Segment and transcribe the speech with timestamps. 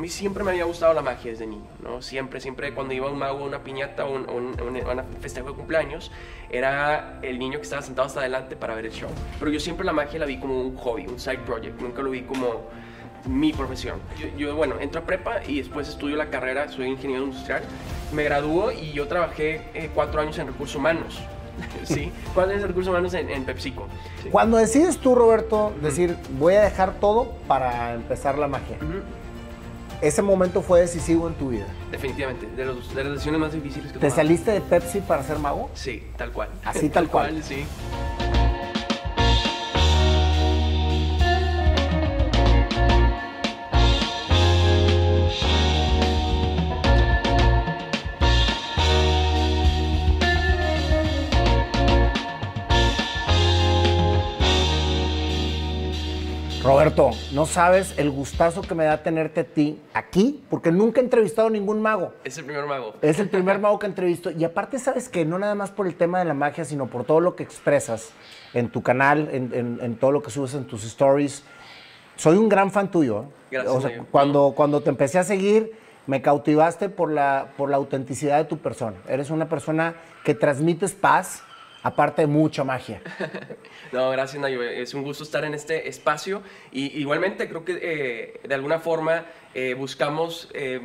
[0.00, 2.00] A mí siempre me había gustado la magia desde niño, ¿no?
[2.00, 5.54] Siempre, siempre cuando iba un mago a una piñata o un, un, un, festejo de
[5.54, 6.10] cumpleaños,
[6.48, 9.10] era el niño que estaba sentado hasta adelante para ver el show.
[9.38, 12.12] Pero yo siempre la magia la vi como un hobby, un side project, nunca lo
[12.12, 12.62] vi como
[13.26, 14.00] mi profesión.
[14.38, 17.62] Yo, bueno, entro a prepa y después estudio la carrera, soy ingeniero industrial,
[18.14, 21.20] me gradúo y yo trabajé eh, cuatro años en recursos humanos.
[21.84, 23.86] sí, cuatro años en recursos humanos en, PepsiCo.
[24.30, 28.78] Cuando decides tú, Roberto, decir, voy a dejar todo para empezar la magia,
[30.00, 31.66] ese momento fue decisivo en tu vida.
[31.90, 35.38] Definitivamente, de, los, de las decisiones más difíciles que ¿Te saliste de Pepsi para ser
[35.38, 35.70] mago?
[35.74, 36.48] Sí, tal cual.
[36.64, 37.42] Así tal, cual.
[37.42, 37.64] Sí.
[56.70, 61.02] Roberto, no sabes el gustazo que me da tenerte a ti aquí, porque nunca he
[61.04, 62.12] entrevistado a ningún mago.
[62.22, 62.94] Es el primer mago.
[63.02, 64.30] Es el primer mago que entrevisto.
[64.30, 67.02] Y aparte, sabes que no nada más por el tema de la magia, sino por
[67.02, 68.10] todo lo que expresas
[68.54, 71.42] en tu canal, en, todo lo que subes en tus stories.
[72.14, 73.22] Soy un gran fan tuyo.
[73.22, 73.26] ¿eh?
[73.50, 73.92] Gracias.
[74.12, 75.72] cuando, cuando te empecé a seguir,
[76.06, 78.96] me cautivaste por la, por la autenticidad de tu persona.
[79.08, 81.42] Eres una persona que transmites paz
[81.82, 83.02] aparte mucha magia.
[83.92, 86.42] no, gracias Nayo, es un gusto estar en este espacio
[86.72, 90.80] y igualmente creo que eh, de alguna forma eh, buscamos eh,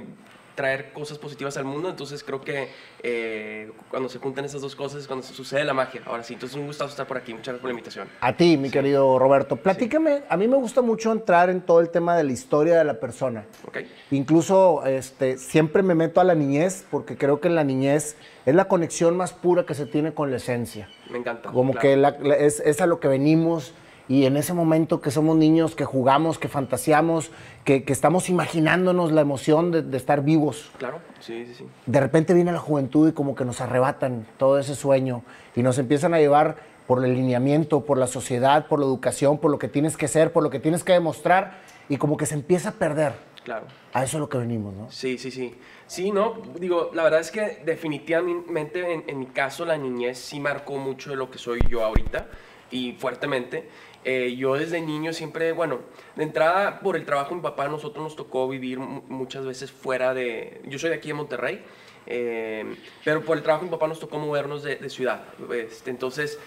[0.55, 2.69] traer cosas positivas al mundo, entonces creo que
[3.03, 6.01] eh, cuando se juntan esas dos cosas es cuando se sucede la magia.
[6.05, 8.07] Ahora sí, entonces un gusto estar por aquí, muchas gracias por la invitación.
[8.21, 11.89] A ti, mi querido Roberto, platícame, a mí me gusta mucho entrar en todo el
[11.89, 13.45] tema de la historia de la persona.
[13.67, 13.91] Okay.
[14.11, 18.55] Incluso este, siempre me meto a la niñez, porque creo que en la niñez es
[18.55, 20.89] la conexión más pura que se tiene con la esencia.
[21.09, 21.51] Me encanta.
[21.51, 22.01] Como que
[22.39, 23.73] es, es a lo que venimos
[24.07, 27.31] y en ese momento que somos niños, que jugamos, que fantaseamos,
[27.63, 30.71] que, estamos imaginándonos la emoción de, estar vivos.
[30.77, 31.65] Claro, sí, sí, sí.
[31.85, 35.23] De repente viene la juventud y como que nos arrebatan todo ese sueño
[35.55, 39.49] y nos empiezan a llevar por el lineamiento, por la sociedad, por la educación, por
[39.49, 41.57] lo que tienes que ser, por lo que tienes que demostrar
[41.89, 43.13] y como que se empieza a perder.
[43.43, 43.65] Claro.
[43.93, 44.91] A eso es lo que venimos, ¿no?
[44.91, 45.55] Sí, sí, sí.
[45.87, 50.39] Sí, no, digo, la verdad es que definitivamente en, en mi caso la niñez sí
[50.39, 52.27] marcó mucho de lo que soy yo ahorita
[52.71, 53.69] y fuertemente.
[54.07, 55.79] Eh, yo desde niño siempre, bueno,
[56.15, 60.13] de entrada por el trabajo de mi papá, nosotros nos tocó vivir muchas veces fuera
[60.13, 60.61] de...
[60.65, 61.65] Yo soy de aquí de Monterrey,
[62.05, 65.23] eh, pero por el trabajo de mi papá nos tocó movernos de, ciudad.
[65.51, 66.37] Este, entonces,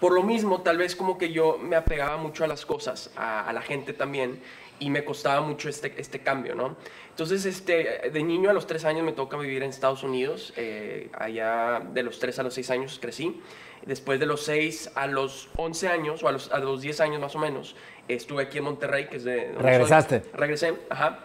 [0.00, 3.52] por lo mismo, tal vez como que yo me apegaba mucho a las cosas, a,
[3.52, 4.40] la gente también,
[4.78, 6.74] y me costaba mucho este, este cambio, ¿no?
[7.18, 11.10] Entonces, este, de niño a los tres años me toca vivir en Estados Unidos, eh,
[11.12, 13.42] allá de los tres a los seis años crecí.
[13.84, 17.20] Después de los 6 a los 11 años, o a los, a los 10 años
[17.20, 17.74] más o menos,
[18.06, 19.52] estuve aquí en Monterrey, que es de...
[19.58, 20.22] ¿Regresaste?
[20.32, 21.24] Regresé, ajá.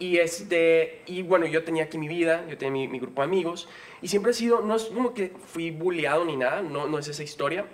[0.00, 3.68] Y, este, y bueno, yo tenía aquí mi vida, yo tenía mi, grupo de amigos,
[4.02, 7.06] y siempre he sido, no es como que fui bulleado ni nada, no, no es
[7.06, 7.64] esa historia,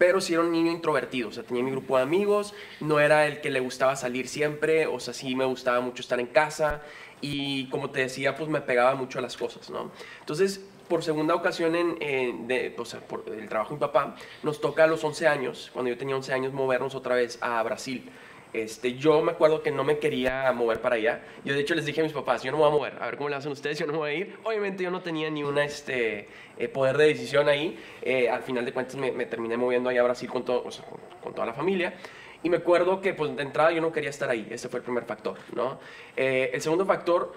[0.00, 3.26] pero sí era un niño introvertido, o sea, tenía mi grupo de amigos, no era
[3.26, 6.80] el que le gustaba salir siempre, o sea, sí me gustaba mucho estar en casa,
[7.20, 9.90] y como te decía, pues me pegaba mucho a las cosas, ¿no?
[10.20, 14.84] Entonces, por segunda ocasión en, o sea, por el trabajo de mi papá, nos toca
[14.84, 18.10] a los 11 años, cuando yo tenía 11 años, movernos otra vez a Brasil.
[18.52, 21.22] Este, yo me acuerdo que no me quería mover para allá.
[21.44, 23.06] Yo de hecho les dije a mis papás, yo no me voy a mover, a
[23.06, 24.36] ver cómo le hacen ustedes, yo no me voy a ir.
[24.44, 26.28] Obviamente yo no tenía ni un este,
[26.58, 27.78] eh, poder de decisión ahí.
[28.02, 30.84] Eh, al final de cuentas me, terminé moviendo allá a Brasil con, todo, o sea,
[31.22, 31.94] con, toda la familia.
[32.42, 34.84] Y me acuerdo que pues de entrada yo no quería estar ahí, ese fue el
[34.84, 35.78] primer factor, ¿no?
[36.16, 37.32] Eh, el segundo factor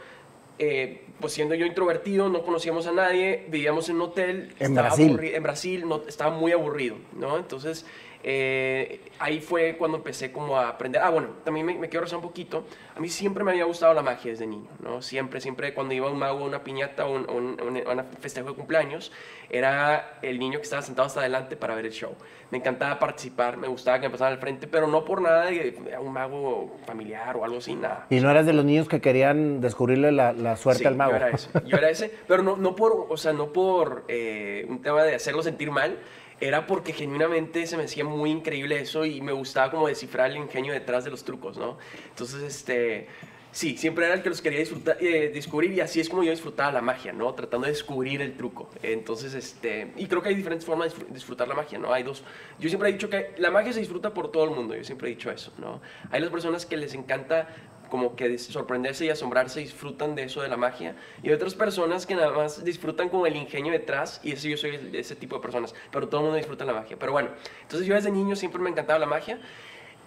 [0.60, 4.54] eh, pues siendo yo introvertido, no conocíamos a nadie, vivíamos en un hotel.
[4.60, 5.20] En Brasil.
[5.22, 7.38] En Brasil, no, estaba muy aburrido, ¿no?
[7.38, 7.86] Entonces,
[8.26, 11.02] eh, ahí fue cuando empecé como a aprender.
[11.02, 12.66] Ah, bueno, también me, quiero rezar un poquito.
[12.96, 15.02] A mí siempre me había gustado la magia desde niño, ¿no?
[15.02, 19.12] Siempre, siempre cuando iba a un mago, una piñata o un, un, festejo de cumpleaños,
[19.50, 22.16] era el niño que estaba sentado hasta adelante para ver el show.
[22.50, 25.76] Me encantaba participar, me gustaba que me pasaran al frente, pero no por nada de,
[26.00, 28.06] un mago familiar o algo así, nada.
[28.10, 31.12] ¿Y no eras de los niños que querían descubrirle la, suerte al mago?
[31.12, 31.50] yo era ese.
[31.66, 35.16] Yo era ese, pero no, no por, o sea, no por eh, un tema de
[35.16, 35.98] hacerlo sentir mal,
[36.44, 40.38] era porque genuinamente se me hacía muy increíble eso y me gustaba como descifrar el
[40.38, 41.78] ingenio detrás de los trucos, ¿no?
[42.10, 43.08] Entonces, este,
[43.52, 46.32] sí, siempre era el que los quería disfrutar, eh, descubrir y así es como yo
[46.32, 47.34] disfrutaba la magia, ¿no?
[47.34, 48.70] Tratando de descubrir el truco.
[48.82, 51.94] Entonces, este, y creo que hay diferentes formas de disfrutar la magia, ¿no?
[51.94, 52.24] Hay dos,
[52.60, 55.08] yo siempre he dicho que la magia se disfruta por todo el mundo, yo siempre
[55.08, 55.82] he dicho eso, ¿no?
[56.12, 57.48] Hay las personas que les encanta
[57.94, 60.96] como que sorprenderse y asombrarse, disfrutan de eso de la magia.
[61.22, 64.58] Y hay otras personas que nada más disfrutan como el ingenio detrás, y ese yo
[64.58, 66.98] soy ese tipo de personas, pero todo el mundo disfruta la magia.
[66.98, 67.30] Pero bueno,
[67.62, 69.40] entonces yo desde niño siempre me encantaba la magia.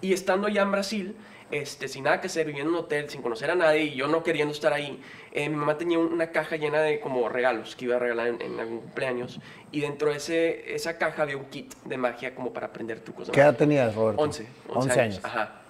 [0.01, 1.15] Y estando allá en Brasil,
[1.49, 4.09] este, sin nada que hacer, viviendo en un hotel, sin conocer a nadie y yo
[4.09, 5.01] no queriendo estar ahí,
[5.31, 8.41] eh, mi mamá tenía una caja llena de como regalos que iba a regalar en,
[8.41, 9.39] en algún cumpleaños
[9.71, 13.27] y dentro de ese, esa caja había un kit de magia como para aprender trucos
[13.27, 13.51] de ¿Qué magia.
[13.51, 14.21] edad tenías, Roberto?
[14.21, 15.15] 11, 11, 11 años.
[15.15, 15.25] años.
[15.25, 15.61] Ajá.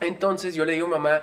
[0.00, 1.22] Entonces yo le digo a mamá,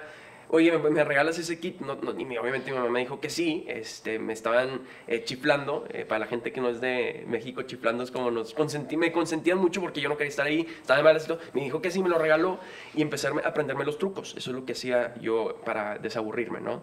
[0.54, 1.80] oye, ¿me, me regalas ese kit?
[1.82, 3.66] No, no, y obviamente mi mamá me dijo que sí.
[3.68, 5.86] Este, me estaban eh, chiflando.
[5.90, 9.12] eh, para la gente que no es de México, chiflando es como nos consentí, me
[9.12, 10.62] consentían mucho porque yo no quería estar ahí.
[10.82, 11.40] Estaba de malas y todo.
[11.54, 12.60] Me dijo que sí, me lo regaló
[12.94, 14.36] y empecé a aprenderme los trucos.
[14.38, 16.82] Eso es lo que hacía yo para desaburrirme, ¿no?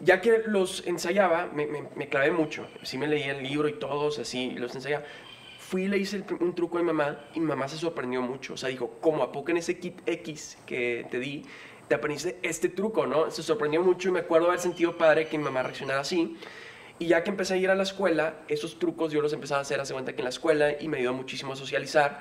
[0.00, 2.66] Ya que los ensayaba, me, me- me clavé mucho.
[2.82, 5.04] Sí me leía el libro y todos así, los ensayaba.
[5.58, 8.20] Fui y le hice el un truco a mi mamá y mi mamá se sorprendió
[8.22, 8.54] mucho.
[8.54, 11.44] O sea, dijo, ¿cómo a poco en ese kit X que te di
[11.88, 13.30] te aprendiste este truco, no?
[13.30, 16.36] Se sorprendió mucho y me acuerdo haber sentido padre que mi mamá reaccionara así.
[16.98, 19.62] Y ya que empecé a ir a la escuela, esos trucos yo los empezaba a
[19.62, 22.20] hacer hace cuenta que en la escuela y me ayudó muchísimo a socializar.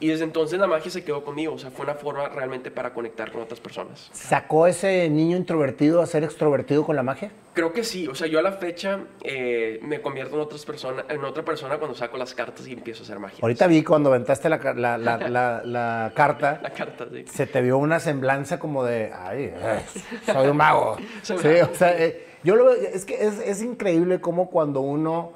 [0.00, 1.54] Y desde entonces la magia se quedó conmigo.
[1.54, 4.08] O sea, fue una forma realmente para conectar con otras personas.
[4.12, 7.30] ¿Sacó ese niño introvertido a ser extrovertido con la magia?
[7.54, 11.04] Creo que sí, o sea, yo a la fecha eh, me convierto en, otras persona,
[11.08, 13.38] en otra persona cuando saco las cartas y empiezo a hacer magia.
[13.42, 14.98] Ahorita vi cuando aventaste la, la-
[15.64, 17.24] la- carta, La carta, sí.
[17.30, 19.80] se te vio una semblanza como de, ay, eh,
[20.26, 20.96] soy un mago.
[21.22, 21.70] Soy sí, mago.
[21.72, 25.32] o sea, eh, yo lo veo, es que es, es increíble cómo cuando uno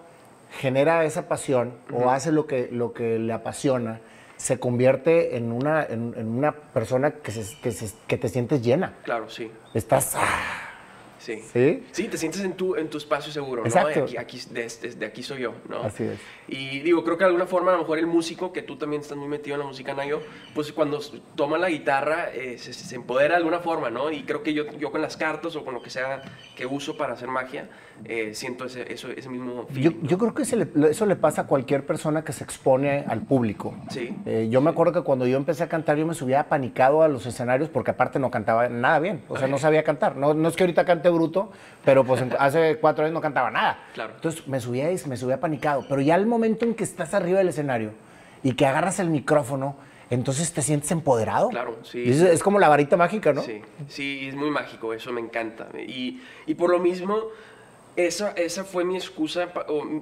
[0.59, 4.01] genera esa pasión o hace lo que, lo que le apasiona,
[4.37, 8.63] se convierte en una, en, en una persona que, se- que, se- que te sientes
[8.63, 8.95] llena.
[9.05, 10.66] Claro, sí, Estás, ah,
[11.27, 11.43] sí.
[11.53, 11.83] ¿sí?
[11.93, 13.69] Sí, te sientes en tu, en tu espacio seguro, ¿no?
[13.69, 14.07] Exacto.
[14.07, 15.83] De aquí, aquí, aquí soy yo, ¿no?
[15.83, 16.19] Así es.
[16.49, 19.03] Y digo, creo que de alguna forma, a lo mejor el músico, que tú también
[19.03, 20.21] estás muy metido en la música, Nayo,
[20.55, 21.01] pues cuando
[21.35, 24.11] toma la guitarra eh, se, se empodera de alguna forma, ¿no?
[24.13, 26.23] Y creo que yo, yo con las cartas o con lo que sea
[26.55, 27.69] que uso para hacer magia,
[28.05, 29.99] eh, siento ese, eso, ese mismo Yo, feeling.
[30.03, 30.09] ¿no?
[30.09, 33.23] yo creo que se le- eso le pasa a cualquier persona que se expone al
[33.23, 33.75] público.
[33.91, 34.15] Sí.
[34.27, 37.09] Eh, yo me acuerdo que cuando yo empecé a cantar, yo me subía apanicado a
[37.09, 39.25] los escenarios porque aparte no cantaba nada bien.
[39.29, 40.17] O sea, no sabía cantar.
[40.17, 41.51] No, no es que ahorita cante bruto,
[41.85, 43.79] pero pues hace cuatro años no cantaba nada.
[43.95, 44.13] Claro.
[44.15, 45.85] Entonces me subía y me subía apanicado.
[45.89, 47.93] Pero ya el momento en que estás arriba del escenario
[48.43, 49.77] y que agarras el micrófono,
[50.09, 51.49] entonces te sientes empoderado.
[51.49, 52.09] Claro, sí.
[52.09, 53.43] Es, es como la varita mágica, ¿no?
[53.43, 55.67] Sí, sí, es muy mágico, eso me encanta.
[55.77, 57.17] Y, y por lo mismo,
[57.97, 59.49] esa, esa fue mi excusa,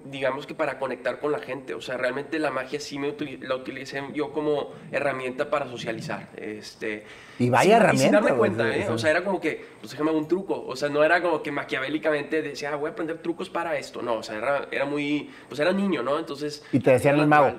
[0.05, 1.75] digamos que para conectar con la gente.
[1.75, 6.29] O sea, realmente la magia sí me utili- la utilicé yo como herramienta para socializar.
[6.37, 7.05] Este,
[7.39, 8.89] Y vaya sin- sin herramienta, darme güey, cuenta, ¿eh?
[8.91, 10.65] O sea, era como que, pues déjame un truco.
[10.67, 14.03] O sea, no era como que maquiavélicamente decía, ah, voy a aprender trucos para esto.
[14.03, 16.19] No, o sea, era, era muy, pues era niño, ¿no?
[16.19, 16.65] Entonces...
[16.73, 17.55] Y te decían el mago.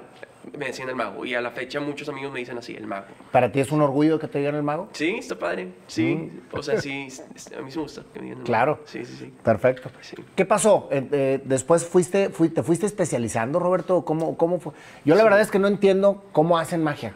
[0.58, 1.26] Me decían el mago.
[1.26, 3.06] Y a la fecha muchos amigos me dicen así, el mago.
[3.32, 4.90] ¿Para ti es un orgullo que te digan el mago?
[4.94, 5.70] Sí, está padre.
[5.88, 7.08] Sí, o sea, sí,
[7.58, 8.46] a mí sí me gusta que me digan el Mm.
[8.46, 8.72] Claro.
[8.74, 8.84] mago.
[8.88, 9.34] Sí, sí, sí.
[9.44, 9.90] Perfecto.
[10.02, 10.16] Sí.
[10.36, 10.88] ¿Qué pasó?
[10.92, 14.06] Eh, eh, después fuiste, fui- te fuiste especializando, Roberto.
[14.06, 14.74] ¿Cómo, cómo fue?
[15.04, 17.16] Yo la verdad es que no entiendo cómo hacen magia.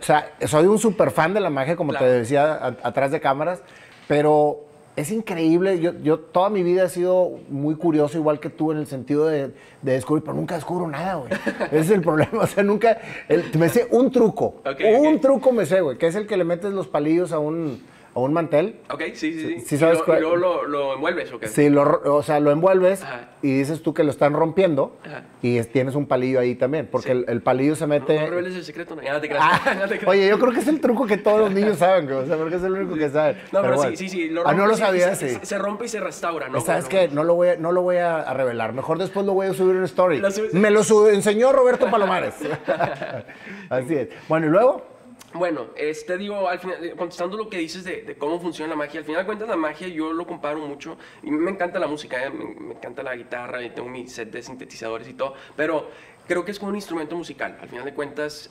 [0.00, 2.06] O sea, soy un super fan de la magia, como Claro.
[2.06, 3.62] te decía a- atrás de cámaras,
[4.08, 4.65] pero
[4.96, 5.78] es increíble.
[5.80, 9.26] Yo, yo toda mi vida he sido muy curioso, igual que tú, en el sentido
[9.26, 9.48] de,
[9.82, 11.30] de descubrir, pero nunca descubro nada, güey.
[11.70, 12.30] Ese es el problema.
[12.42, 12.98] O sea, nunca.
[13.28, 14.62] el- me sé un truco.
[15.04, 17.82] Un truco me sé, güey, que es el que le metes los palillos a un,
[18.16, 18.76] a un mantel.
[18.90, 19.60] Ok, sí, sí, sí.
[19.60, 21.48] Sí, ¿Y sabes lo- y lo, lo envuelves o qué?
[21.48, 23.28] Sí, lo, o sea, lo envuelves Ajá.
[23.42, 25.22] y dices tú que lo están rompiendo Ajá.
[25.42, 27.12] y es- tienes un palillo ahí también, porque Sí.
[27.12, 28.18] el, el palillo se mete...
[28.18, 29.44] no reveles el secreto, no, ya no te creas.
[29.46, 30.08] Ah, no te creas.
[30.08, 32.56] oye, yo creo que es el truco que todos los niños saben, o sea, porque
[32.56, 33.36] es el único que saben.
[33.52, 33.90] No, pero, bueno.
[33.90, 34.28] sí, sí, sí.
[34.30, 35.28] Lo ah, no lo se, sí.
[35.28, 36.60] se- se rompe y se restaura, ¿no?
[36.62, 37.14] ¿Sabes Bueno, qué?
[37.14, 38.72] No lo voy a, no lo voy a, revelar.
[38.72, 40.22] Mejor después lo voy a subir en story.
[40.52, 42.34] Me lo enseñó Roberto Palomares.
[43.68, 44.08] Así es.
[44.28, 44.95] Bueno, ¿y luego?
[45.36, 49.00] Bueno, este digo, al final, eh, contestando lo que dices de, cómo funciona la magia,
[49.00, 52.24] al final de cuentas la magia yo lo comparo mucho, y me encanta la música,
[52.24, 55.90] eh, me, encanta la guitarra, tengo mi set de sintetizadores y todo, pero
[56.26, 58.50] creo que es como un instrumento musical, al final de cuentas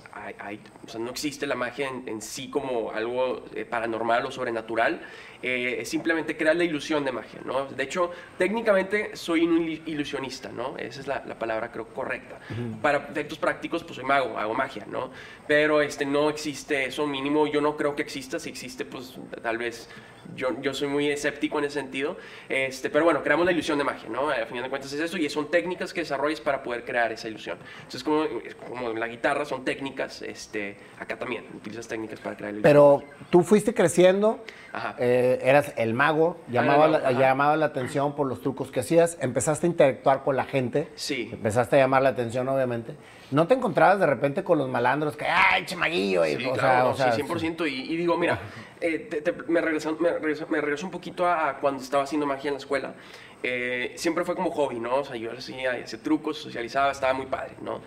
[1.00, 5.02] no existe la magia en, en sí como algo eh, paranormal o sobrenatural,
[5.42, 7.66] eh, simplemente crear la ilusión de magia, ¿no?
[7.66, 10.78] De hecho, técnicamente soy un ilusionista, ¿no?
[10.78, 12.40] Esa es la, la palabra creo correcta.
[12.82, 15.12] Para efectos prácticos, pues soy mago, hago magia, ¿no?
[15.48, 19.58] Pero este, no existe eso mínimo, yo no creo que exista, si existe, pues tal
[19.58, 19.90] vez
[20.36, 22.18] yo, yo soy muy escéptico en ese sentido,
[22.50, 24.30] este, pero bueno, creamos la ilusión de magia, ¿no?
[24.30, 27.28] Al final de cuentas es eso y son técnicas que desarrollas para poder crear esa
[27.28, 27.58] ilusión.
[27.84, 32.74] Entonces, como, la guitarra son técnicas, este, acá también utilizas técnicas para crear la ilusión.
[32.74, 34.96] Pero tú fuiste creciendo, Ajá.
[34.98, 39.18] eh, eras el mago, llamaba, mago, la, llamaba la atención por los trucos que hacías,
[39.22, 41.30] empezaste a interactuar con la gente, Sí.
[41.32, 42.96] empezaste a llamar la atención, obviamente.
[43.32, 46.26] ¿No te encontrabas de repente con los malandros que, ay, chemaguillo?
[46.26, 47.66] y, Sí, o claro, sea, no, o sí, 100%.
[47.68, 48.40] Y, y digo, mira,
[48.80, 52.28] eh, te- te- me, regreso, me, regreso, me regreso un poquito a, cuando estaba haciendo
[52.28, 52.94] magia en la escuela.
[53.42, 54.98] Eh, siempre fue como hobby, ¿no?
[54.98, 57.82] O sea, yo hacía, hacía trucos, socializaba, estaba muy padre, ¿no?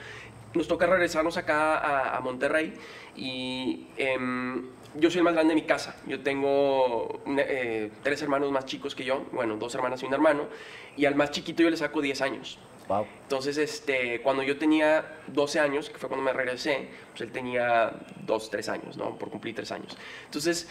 [0.54, 2.74] Nos toca regresarnos acá a, a Monterrey
[3.16, 4.66] y em,
[4.98, 5.96] yo soy el más grande de mi casa.
[6.06, 10.48] Yo tengo eh, tres hermanos más chicos que yo, bueno, dos hermanas y un hermano,
[10.96, 12.58] y al más chiquito yo le saco 10 años.
[12.88, 13.06] Wow.
[13.22, 17.92] Entonces, este, cuando yo tenía 12 años, que fue cuando me regresé, pues él tenía
[18.26, 19.18] 2, 3 años, ¿no?
[19.18, 19.96] Por cumplir 3 años.
[20.24, 20.68] Entonces,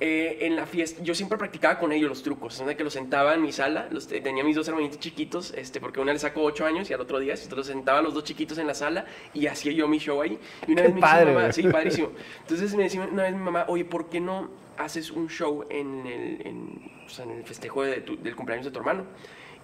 [0.00, 3.34] eh, en la fiesta, yo siempre practicaba con ellos los trucos, de que los sentaba
[3.34, 6.66] en mi sala, los, tenía mis dos hermanitos chiquitos, este, porque una le sacó 8
[6.66, 9.46] años y al otro día, entonces los sentaba los dos chiquitos en la sala y
[9.46, 10.38] hacía yo mi show ahí.
[10.66, 12.10] Y una Qué vez me padre, mamá, sí, padrísimo.
[12.40, 16.06] Entonces me decía una vez mi mamá, oye, ¿por qué no haces un show en
[16.06, 19.04] el, en, o sea, en el festejo de tu- del cumpleaños de tu hermano?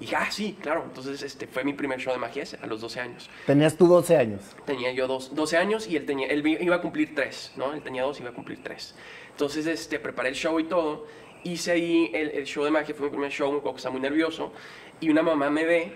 [0.01, 0.85] Y dije, ah, sí, claro.
[0.85, 3.31] Entonces este, fue mi primer show de magia ese, a los 12 años.
[3.47, 4.41] Tenías tú 12 años.
[4.67, 7.73] Tenía yo dos, 12 años y él, tenía, él iba a cumplir 3, ¿no?
[7.75, 8.95] Él tenía 2 y iba a cumplir 3.
[9.31, 11.07] Entonces este, preparé el show y todo.
[11.45, 13.93] Hice ahí el, el show de magia, fue mi primer show, me acuerdo que estaba
[13.93, 14.53] muy nervioso.
[15.01, 15.93] Y una mamá me ve,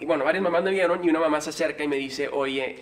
[0.00, 2.80] y bueno, varias mamás me vieron y una mamá se acerca y me dice, oye,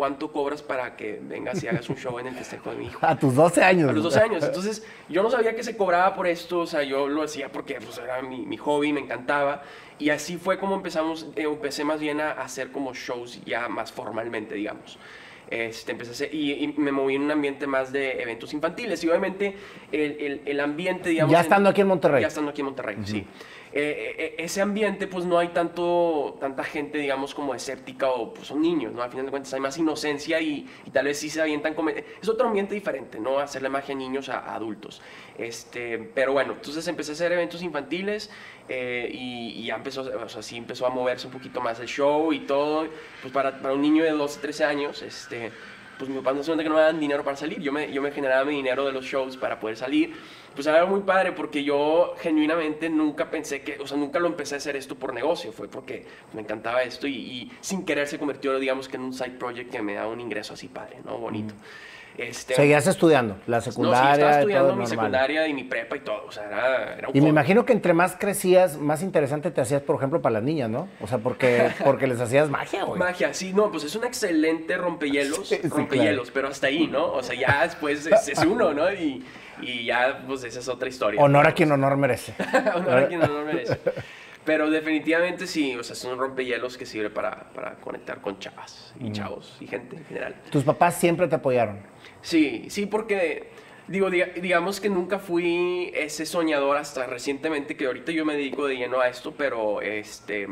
[0.00, 2.98] ¿cuánto cobras para que vengas y hagas un show en el festejo de mi hijo?
[3.06, 3.90] A tus 12 años.
[3.90, 4.42] A los 12 años.
[4.42, 7.74] Entonces, yo no sabía que se cobraba por esto, o sea, yo lo hacía porque
[7.74, 9.62] pues, era mi, mi hobby, me encantaba.
[9.98, 13.92] Y así fue como empezamos, eh, empecé más bien a hacer como shows ya más
[13.92, 14.98] formalmente, digamos.
[15.50, 19.04] Este, empecé a hacer, y, y me moví en un ambiente más de eventos infantiles.
[19.04, 19.54] Y obviamente
[19.92, 21.30] el, el, el ambiente, digamos...
[21.30, 22.22] Ya estando aquí en Monterrey.
[22.22, 23.26] Ya estando aquí en Monterrey, sí.
[23.72, 28.48] Eh, eh, ese ambiente, pues no hay tanto, tanta gente, digamos, como escéptica o pues
[28.48, 29.02] son niños, ¿no?
[29.02, 31.76] Al final de cuentas hay más inocencia y, tal vez sí se avientan.
[32.20, 33.38] Es otro ambiente diferente, ¿no?
[33.38, 35.00] Hacerle magia a niños a, a adultos.
[35.38, 38.30] Este, pero bueno, entonces empecé a hacer eventos infantiles
[38.68, 41.86] eh, y, y ya empezó, o sea, sí empezó a moverse un poquito más el
[41.86, 42.88] show y todo.
[43.22, 45.52] Pues para, para un niño de 12, 13 años, este
[46.00, 47.60] pues mi papá no cuenta que no me daban dinero para salir.
[47.60, 50.14] Yo me, yo me generaba mi dinero de los shows para poder salir.
[50.54, 54.54] Pues era muy padre porque yo genuinamente nunca pensé que, o sea, nunca lo empecé
[54.54, 55.52] a hacer esto por negocio.
[55.52, 59.70] Fue porque me encantaba esto y, sin querer se convirtió, digamos, en un side project
[59.70, 61.18] que me daba un ingreso así padre, ¿no?
[61.18, 61.52] Bonito.
[62.18, 64.12] Este, Seguías estudiando la no, sí, secundaria.
[64.12, 64.88] estaba estudiando todo mi normal.
[64.98, 66.24] secundaria y mi prepa y todo.
[66.26, 69.60] O sea, era, era un Y me imagino que entre más crecías, más interesante te
[69.60, 70.88] hacías, por ejemplo, para las niñas, ¿no?
[71.00, 72.98] O sea, porque, porque les hacías magia, güey.
[72.98, 77.12] Magia, sí, no, pues es un excelente rompehielos, Sí, sí, rompehielos, pero hasta ahí, ¿no?
[77.12, 78.92] O sea, ya después es, es uno, ¿no?
[78.92, 79.24] Y,
[79.62, 81.20] y ya, pues esa es otra historia.
[81.22, 82.34] Honor a quien honor merece.
[82.74, 83.78] Honor a quien honor merece.
[84.44, 88.94] Pero definitivamente sí, o sea, es un rompehielos que sirve para, para conectar con chavas
[88.98, 90.34] y chavos y gente en general.
[90.50, 91.80] Tus papás siempre te apoyaron.
[92.22, 93.50] Sí, sí, porque
[93.86, 98.66] digo, diga- digamos que nunca fui ese soñador hasta recientemente, que ahorita yo me dedico
[98.66, 100.48] de lleno a esto, pero este,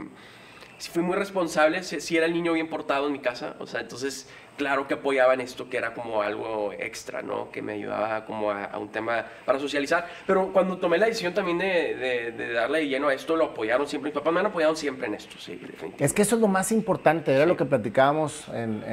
[0.76, 3.66] sí fui muy responsable, sí, sí era el niño bien portado en mi casa, o
[3.66, 4.28] sea, entonces
[4.58, 7.50] claro que apoyaba en esto, que era como algo extra, ¿no?
[7.50, 11.32] Que me ayudaba como a, a un tema para socializar, pero cuando tomé la decisión
[11.32, 14.40] también de, de- de darle de lleno a esto, lo apoyaron siempre, mis papás me
[14.40, 16.04] han apoyado siempre en esto, sí, definitivamente.
[16.04, 18.84] Es que eso es lo más importante, era lo que platicábamos en-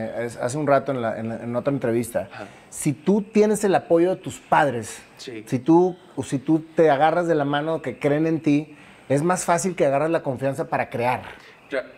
[0.41, 2.29] hace un rato en, la- en- en otra entrevista.
[2.31, 2.48] Ajá.
[2.69, 5.43] Si tú tienes el apoyo de tus padres, Sí.
[5.48, 8.77] si, tú, o si tú te agarras de la mano que creen en ti,
[9.10, 11.24] es más fácil que agarras la confianza para crear.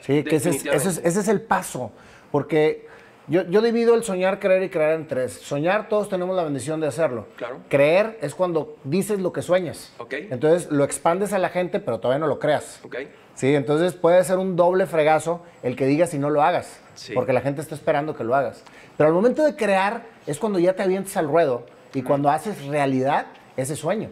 [0.01, 1.91] Sí, que ese es, ese es- ese es el paso.
[2.31, 2.87] Porque
[3.27, 5.34] yo, yo divido el soñar, creer y creer en tres.
[5.34, 7.27] Soñar, todos tenemos la bendición de hacerlo.
[7.36, 7.60] Claro.
[7.69, 9.91] Creer es cuando dices lo que sueñas.
[9.98, 10.13] Ok.
[10.29, 12.79] Entonces lo expandes a la gente, pero todavía no lo creas.
[12.84, 12.96] Ok.
[13.36, 16.79] Sí, entonces puede ser un doble fregazo el que digas y no lo hagas.
[16.96, 17.13] Sí.
[17.13, 18.63] Porque la gente está esperando que lo hagas.
[18.96, 22.65] Pero al momento de crear es cuando ya te avientas al ruedo y cuando haces
[22.65, 24.10] realidad ese sueño.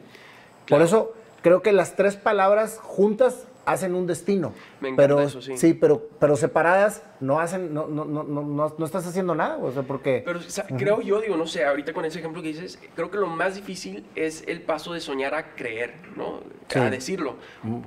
[0.68, 4.54] Por eso creo que las tres palabras juntas hacen un destino.
[4.80, 5.74] Me encanta pero, eso, sí.
[5.74, 9.58] pero, pero separadas no hacen, no, no, no, no, no, no estás haciendo nada.
[9.58, 12.42] O sea, porque Pero o sea, creo yo, digo, no sé, ahorita con ese ejemplo
[12.42, 16.42] que dices, creo que lo más difícil es el paso de soñar a creer, ¿no?
[16.68, 16.80] Sí.
[16.80, 17.36] A decirlo.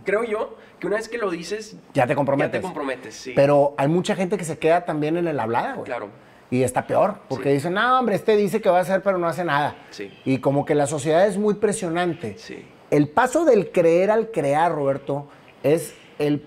[0.05, 2.53] Creo yo que una vez que lo dices, ya te ya comprometes.
[2.53, 3.33] te comprometes, sí.
[3.35, 5.85] Pero hay mucha gente que se queda también en el hablada, güey.
[5.87, 6.09] Claro.
[6.51, 7.55] Y está peor, porque Sí.
[7.57, 9.77] dicen, no, hombre, este dice que va a hacer, pero no hace nada.
[9.91, 10.11] Sí.
[10.25, 12.37] Y como que la sociedad es muy presionante.
[12.39, 12.65] Sí.
[12.91, 15.29] El paso del creer al crear, Roberto,
[15.75, 16.43] es el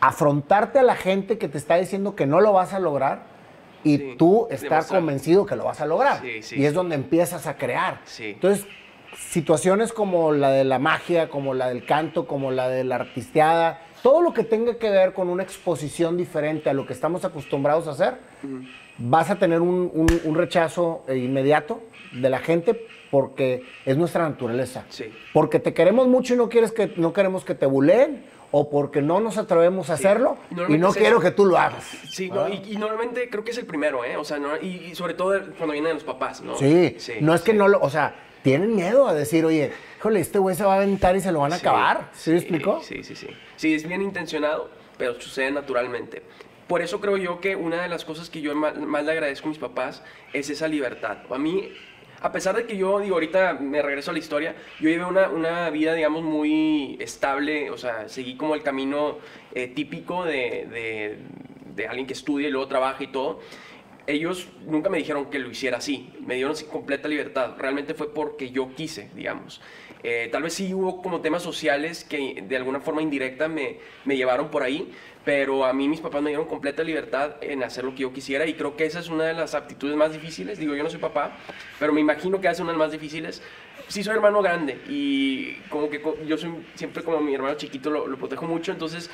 [0.00, 3.22] afrontarte a la gente que te está diciendo que no lo vas a lograr
[3.84, 5.00] y Sí, tú estar demostrar.
[5.00, 6.20] convencido que lo vas a lograr.
[6.20, 8.00] Sí, sí, y es donde empiezas a crear.
[8.18, 8.66] Entonces,
[9.16, 13.80] situaciones como la de la magia, como la del canto, como la de la artisteada,
[14.02, 17.86] todo lo que tenga que ver con una exposición diferente a lo que estamos acostumbrados
[17.88, 18.14] a hacer,
[18.98, 24.28] vas a tener un, un- un rechazo eh, inmediato de la gente porque es nuestra
[24.28, 24.84] naturaleza.
[25.32, 29.00] Porque te queremos mucho y no, quieres que, no queremos que te buleen o porque
[29.02, 30.04] no nos atrevemos a Sí.
[30.04, 30.36] hacerlo
[30.68, 31.84] Y no quiero que tú lo hagas.
[32.10, 34.16] Sí, no, y, y normalmente creo que es el primero, ¿eh?
[34.16, 36.56] O sea, no- y, y sobre todo cuando vienen los papás, ¿no?
[36.56, 37.58] Sí, no es que sí.
[37.58, 40.76] no lo, o sea, tienen miedo a decir, oye, híjole, este güey se va a
[40.76, 42.08] aventar y se lo van a Sí, acabar.
[42.12, 42.80] ¿Sí, me explicó?
[42.82, 43.28] Sí, sí, sí.
[43.56, 46.22] Sí, es bien intencionado, pero sucede naturalmente.
[46.66, 49.50] Por eso creo yo que una de las cosas que yo más, le agradezco a
[49.50, 50.02] mis papás
[50.32, 51.18] es esa libertad.
[51.30, 51.72] A mí,
[52.20, 55.28] a pesar de que yo, digo, ahorita me regreso a la historia, yo llevé una,
[55.28, 59.18] una vida, digamos, muy estable, o sea, seguí como el camino
[59.54, 61.18] eh, típico de, de,
[61.74, 63.40] de alguien que estudia y luego trabaja y todo
[64.10, 68.50] ellos nunca me dijeron que lo hiciera así, me dieron completa libertad, realmente fue porque
[68.50, 69.60] yo quise, digamos.
[70.02, 74.16] Eh, tal vez sí hubo como temas sociales que de alguna forma indirecta me, me
[74.16, 74.90] llevaron por ahí,
[75.24, 78.46] pero a mí mis papás me dieron completa libertad en hacer lo que yo quisiera
[78.46, 80.58] y creo que esa es una de las aptitudes más difíciles.
[80.58, 81.36] Digo, yo no soy papá,
[81.78, 83.42] pero me imagino que hace una de las más difíciles.
[83.88, 88.06] Sí soy hermano grande y como que yo soy siempre como mi hermano chiquito, lo,
[88.06, 89.10] lo protejo mucho, entonces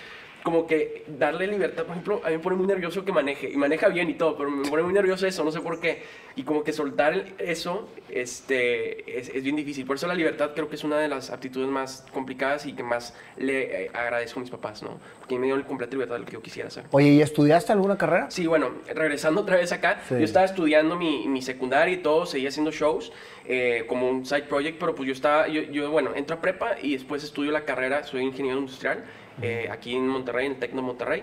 [0.47, 3.57] como que darle libertad, por ejemplo, a mí me pone muy nervioso que maneje, y
[3.57, 6.05] maneja bien y todo, pero me pone muy nervioso eso, no sé por qué,
[6.37, 10.69] y como que soltar eso este, es, es bien difícil, por eso la libertad creo
[10.69, 14.43] que es una de las aptitudes más complicadas y que más le eh, agradezco a
[14.43, 15.01] mis papás, ¿no?
[15.19, 16.85] Porque me dieron completa libertad de lo que yo quisiera hacer.
[16.93, 18.31] Oye, ¿y estudiaste alguna carrera?
[18.31, 22.51] Sí, bueno, regresando otra vez acá, yo estaba estudiando mi, mi secundaria y todo, seguía
[22.51, 23.13] haciendo shows
[23.47, 26.77] eh, como un side project, pero pues yo estaba, yo, yo, bueno, entro a prepa
[26.81, 29.05] y después estudio la carrera, soy ingeniero industrial,
[29.43, 31.23] eh, aquí en Monterrey, en Tecno Monterrey.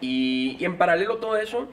[0.00, 1.68] Y, y, en paralelo todo eso,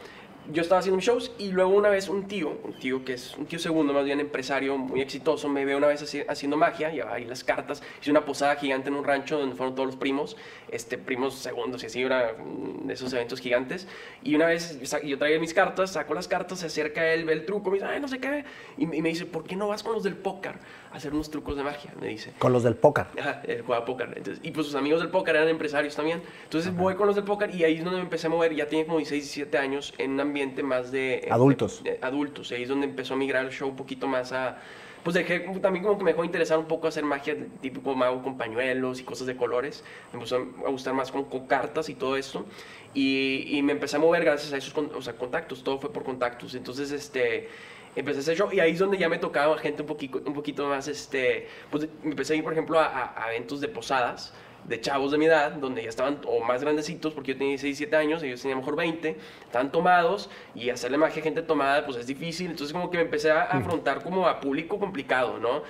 [0.52, 3.46] yo estaba haciendo shows y luego una vez un tío, un tío que es un
[3.46, 7.26] tío segundo, más bien empresario muy exitoso, me ve una vez haciendo magia, llevaba ahí
[7.26, 10.38] las cartas, hice una posada gigante en un rancho donde fueron todos los primos,
[10.72, 13.88] este, primos segundos y así, era de esos eventos gigantes.
[14.24, 17.46] Y una vez yo traía mis cartas, saco las cartas, se acerca él, ve el
[17.46, 18.44] truco, me dice, ay, no sé qué,
[18.78, 20.60] y, y me dice, ¿por qué no vas con los del póker?
[20.92, 22.34] hacer unos trucos de magia, me dice.
[22.40, 23.06] Con los del póker.
[23.20, 24.14] Ajá, él juega póker.
[24.16, 26.22] Entonces, y pues sus amigos del póker eran empresarios también.
[26.44, 28.56] Entonces voy con los del póker y ahí es donde me empecé a mover.
[28.56, 31.28] Ya tenía como 16, 17 años en un ambiente más de...
[31.32, 31.84] Adultos.
[31.84, 32.52] De, de, adultos.
[32.52, 34.58] Y ahí es donde empezó a migrar el show un poquito más a...
[35.04, 38.38] Pues dejé, también como que me dejó interesar un poco hacer magia típico mago con
[38.38, 39.84] pañuelos y cosas de colores.
[40.12, 42.46] Me empezó a gustar más con, con cartas y todo esto.
[42.94, 45.64] Y, y, me empecé a mover gracias a esos o sea, contactos.
[45.64, 46.54] Todo fue por contactos.
[46.54, 47.48] Entonces, este
[47.96, 50.34] empecé a hacer show y ahí es donde ya me tocaba gente un poquito, un
[50.34, 54.34] poquito más, este, pues empecé a ir, por ejemplo, a, a eventos de posadas
[54.66, 57.78] de chavos de mi edad, donde ya estaban o más grandecitos, porque yo tenía 16,
[57.80, 61.98] 17 años, ellos tenían mejor 20, estaban tomados y hacerle magia a gente tomada pues
[61.98, 65.64] es difícil, entonces como que me empecé a afrontar como a público complicado, ¿no?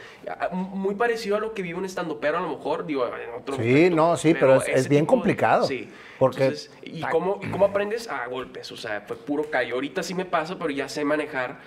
[0.51, 3.55] Muy parecido a lo que vive un estando pero a lo mejor, digo, en otro
[3.55, 5.61] Sí, no, sí, pero, es, es bien complicado.
[5.61, 5.89] De, sí.
[6.17, 8.09] Porque, entonces, ¿y cómo, ¿cómo aprendes?
[8.09, 9.75] A golpes, o sea, fue puro callo.
[9.75, 11.59] Ahorita sí me pasa, pero ya sé manejar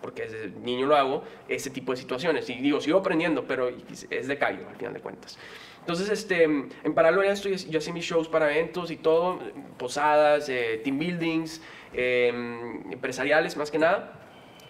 [0.00, 2.48] porque desde niño lo hago, ese tipo de situaciones.
[2.48, 5.38] Y digo, sigo aprendiendo, pero es de callo, al final de cuentas.
[5.80, 9.40] Entonces, este, en paralelo a esto, yo hacía mis shows para eventos y todo,
[9.78, 11.60] posadas, eh, team buildings,
[11.92, 12.28] eh,
[12.90, 14.12] empresariales más que nada,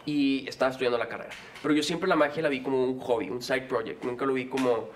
[0.06, 1.30] y estaba estudiando la carrera.
[1.62, 4.32] Pero yo siempre la magia la vi como un hobby, un side project, nunca lo
[4.32, 4.88] vi como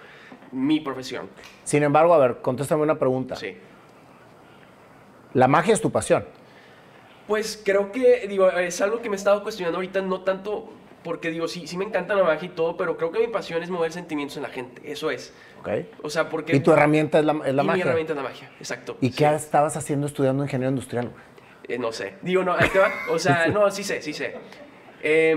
[0.53, 1.29] mi profesión.
[1.65, 3.37] Sin embargo, a ver, contéstame una pregunta.
[3.37, 3.57] Sí.
[5.35, 6.25] La magia es tu pasión.
[7.27, 10.71] Pues creo que, digo, es algo que me he estado cuestionando ahorita, no tanto
[11.05, 13.63] porque, digo, sí, sí me encanta la magia y todo, pero creo que mi pasión
[13.63, 15.33] es mover sentimientos en la gente, eso es.
[15.61, 15.91] Okay.
[16.03, 16.57] O sea, porque...
[16.57, 17.85] ¿Y tu herramienta es la, es la y magia?
[17.85, 18.97] mi herramienta es la magia, exacto.
[19.01, 21.13] ¿Y qué estabas haciendo estudiando ingeniero industrial?
[21.69, 22.15] Eh, no sé.
[22.23, 22.91] Digo, no, ahí te va.
[23.11, 24.35] O sea, no, sí sé, sí sé.
[25.03, 25.35] Eh,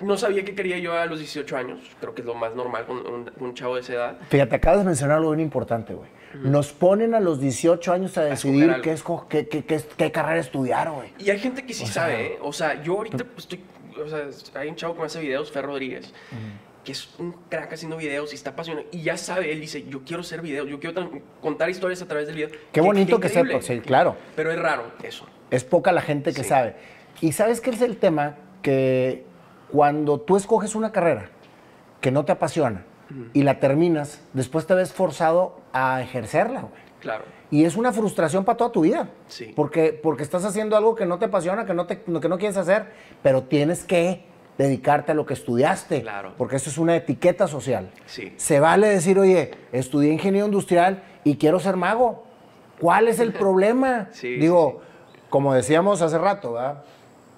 [0.00, 1.80] no sabía qué quería yo a los 18 años.
[2.00, 4.18] Creo que es lo más normal con un, un chavo de esa edad.
[4.28, 6.08] Fíjate, acabas de mencionar algo bien importante, güey.
[6.34, 8.94] Nos ponen a los 18 años a decidir a qué,
[9.28, 11.12] qué, qué, qué, qué, carrera estudiar, güey.
[11.18, 12.38] Y hay gente que sí o sabe, sea, ¿eh?
[12.40, 13.60] O sea, yo ahorita pues, estoy...
[14.04, 16.84] O sea, hay un chavo que me hace videos, Fer Rodríguez, uh -huh.
[16.84, 18.86] que es un crack haciendo videos y está apasionado.
[18.90, 21.10] Y ya sabe, él dice, yo quiero hacer videos, yo quiero
[21.40, 22.50] contar historias a través del video.
[22.72, 24.16] Qué bonito que sepa, sí, claro.
[24.36, 25.26] Pero es raro eso.
[25.50, 26.48] Es poca la gente que sí.
[26.48, 26.76] sabe.
[27.20, 28.36] Y ¿sabes qué es el tema?
[28.62, 29.24] Que
[29.70, 31.30] cuando tú escoges una carrera
[32.00, 32.84] que no te apasiona,
[33.32, 36.89] y la terminas, después te ves forzado a ejercerla, güey.
[37.00, 37.24] Claro.
[37.50, 39.08] Y es una frustración para toda tu vida.
[39.28, 39.52] Sí.
[39.56, 42.56] Porque, porque estás haciendo algo que no te apasiona, que no, te, que no quieres
[42.56, 42.86] hacer,
[43.22, 44.24] pero tienes que
[44.58, 46.02] dedicarte a lo que estudiaste.
[46.02, 46.34] Claro.
[46.36, 47.90] Porque eso es una etiqueta social.
[48.06, 48.34] Sí.
[48.36, 52.24] Se vale decir, oye, estudié ingeniería industrial y quiero ser mago.
[52.78, 54.08] ¿Cuál es el problema?
[54.12, 55.20] Sí, Digo, sí, sí.
[55.30, 56.84] como decíamos hace rato, ¿verdad?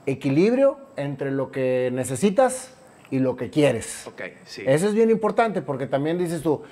[0.07, 2.75] equilibrio entre lo que necesitas
[3.11, 4.07] y lo que quieres.
[4.09, 4.62] Okay, sí.
[4.66, 6.62] Eso es bien importante porque también dices tú,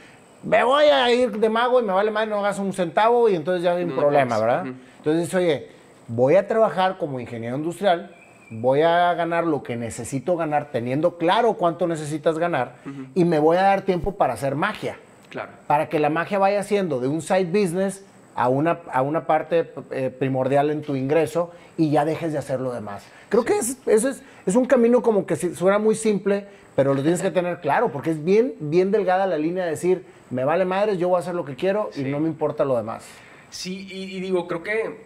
[0.42, 3.34] me voy a ir de mago y me vale más, no hagas un centavo y
[3.34, 4.62] entonces ya hay un no, problema, no, ¿verdad?
[4.64, 4.74] Uh -huh.
[4.98, 5.68] Entonces dices, oye,
[6.08, 8.14] voy a trabajar como ingeniero industrial,
[8.50, 13.08] voy a ganar lo que necesito ganar teniendo claro cuánto necesitas ganar uh -huh.
[13.14, 14.96] y me voy a dar tiempo para hacer magia.
[15.28, 15.50] Claro.
[15.66, 19.72] Para que la magia vaya siendo de un side business a una, a una parte
[19.90, 23.04] eh, primordial en tu ingreso y ya dejes de hacer lo demás.
[23.28, 23.48] Creo sí.
[23.48, 26.46] que es, eso es, es, un camino como que suena muy simple,
[26.80, 30.02] pero lo tienes que tener claro, porque es bien, bien delgada la línea de decir,
[30.30, 32.00] me vale madres, yo voy a hacer lo que quiero sí.
[32.00, 33.06] y no me importa lo demás.
[33.50, 35.04] Sí, y, y, digo, creo que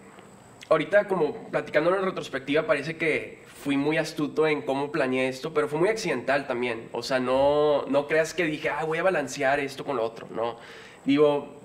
[0.69, 5.67] ahorita como platicando en retrospectiva parece que fui muy astuto en cómo planeé esto, pero
[5.67, 6.91] fue muy accidental también.
[6.93, 10.29] O sea, no, no creas que dije, ah, voy a balancear esto con lo otro,
[10.31, 10.59] ¿no?
[11.05, 11.57] Digo,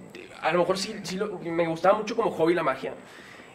[0.42, 2.96] a lo mejor sí, sí me gustaba mucho como hobby la magia.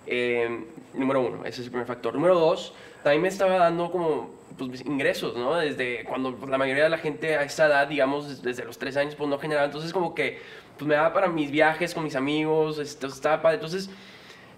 [0.07, 2.15] Eh, número uno, ese es el primer factor.
[2.15, 5.57] Número dos, también me estaba dando como pues, ingresos, ¿no?
[5.57, 9.15] Desde cuando la mayoría de la gente a esa edad, digamos, desde los tres años,
[9.15, 9.67] pues no generaba.
[9.67, 10.41] Entonces, como que
[10.77, 13.57] pues me daba para mis viajes con mis amigos, esto estaba padre.
[13.57, 13.91] Entonces,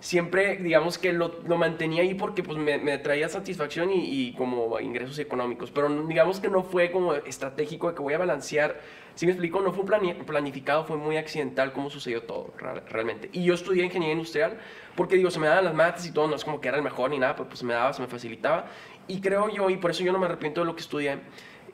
[0.00, 4.32] siempre, digamos que lo, lo, mantenía ahí porque pues me, me traía satisfacción y, y,
[4.34, 5.70] como ingresos económicos.
[5.70, 8.80] Pero digamos que no fue como estratégico de que voy a balancear.
[9.14, 12.52] Si me explico, no fue planificado, fue muy accidental cómo sucedió todo
[12.88, 13.30] realmente.
[13.32, 14.58] Y yo estudié ingeniería industrial
[14.94, 16.82] porque digo, se me daban las mates y todo, no es como que era el
[16.82, 18.66] mejor ni nada, pero pues se me daba, se me facilitaba.
[19.08, 21.18] Y creo yo, y por eso yo no me arrepiento de lo que estudié,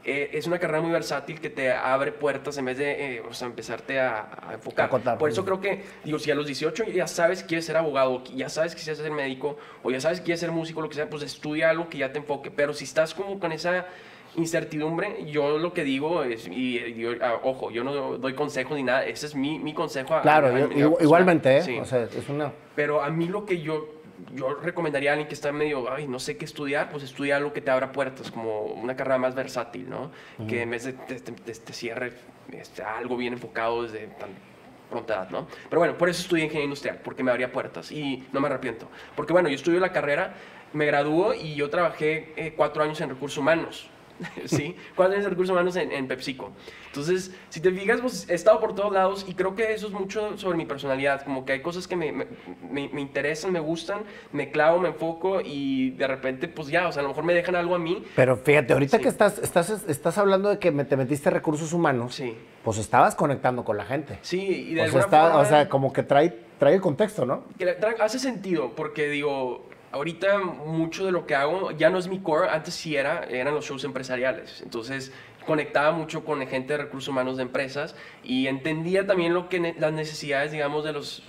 [0.05, 3.33] eh, es una carrera muy versátil que te abre puertas en vez de eh, o
[3.33, 4.91] sea, empezarte a, a enfocar.
[5.07, 7.77] A Por eso creo que, digo, si a los 18 ya sabes que quieres ser
[7.77, 10.89] abogado, ya sabes que quieres ser médico, o ya sabes que quieres ser músico, lo
[10.89, 12.51] que sea, pues estudia algo que ya te enfoque.
[12.51, 13.87] Pero si estás como con esa
[14.35, 16.81] incertidumbre, yo lo que digo es, y,
[17.21, 20.21] ah, ojo, yo no doy consejos ni nada, ese es mi, mi consejo.
[20.23, 20.53] Claro,
[21.01, 21.81] igualmente, ¿eh?
[21.81, 22.53] O sea, es una...
[22.75, 24.02] Pero a mí lo que yo
[24.35, 27.53] yo recomendaría a alguien que está medio, ay, no sé qué estudiar, pues estudia algo
[27.53, 30.11] que te abra puertas, como una carrera más versátil, ¿no?
[30.49, 32.13] Que en vez de te, te, cierre
[32.53, 34.31] este, algo bien enfocado desde tan
[34.91, 35.49] pronta edad, ¿no?
[35.69, 38.89] Pero bueno, por eso estudié ingeniería industrial, porque me abría puertas y no me arrepiento.
[39.17, 40.35] Porque bueno, yo estudié la carrera,
[40.73, 43.89] me graduó y yo trabajé eh, cuatro años en recursos humanos.
[44.47, 44.77] ¿sí?
[44.97, 46.53] Años de recursos humanos en, en, PepsiCo.
[46.87, 49.93] Entonces, si te fijas, pues he estado por todos lados y creo que eso es
[49.93, 52.29] mucho sobre mi personalidad, como que hay cosas que me, me,
[52.71, 57.01] me, interesan, me gustan, me clavo, me enfoco y de repente, pues ya, o sea,
[57.01, 58.05] a lo mejor me dejan algo a mí.
[58.15, 62.37] Pero fíjate, ahorita que estás, estás, estás hablando de que te metiste recursos humanos, sí.
[62.63, 64.19] pues estabas conectando con la gente.
[64.23, 67.27] Sí, y de o sea, está, forma, O sea, como que trae, trae el contexto,
[67.27, 67.45] ¿no?
[67.59, 72.21] Que hace sentido, porque digo, ahorita mucho de lo que hago ya no es mi
[72.21, 74.61] core, antes sí era, eran los shows empresariales.
[74.63, 75.13] Entonces
[75.47, 79.93] conectaba mucho con gente de recursos humanos de empresas y entendía también lo que las
[79.93, 81.23] necesidades, digamos, de los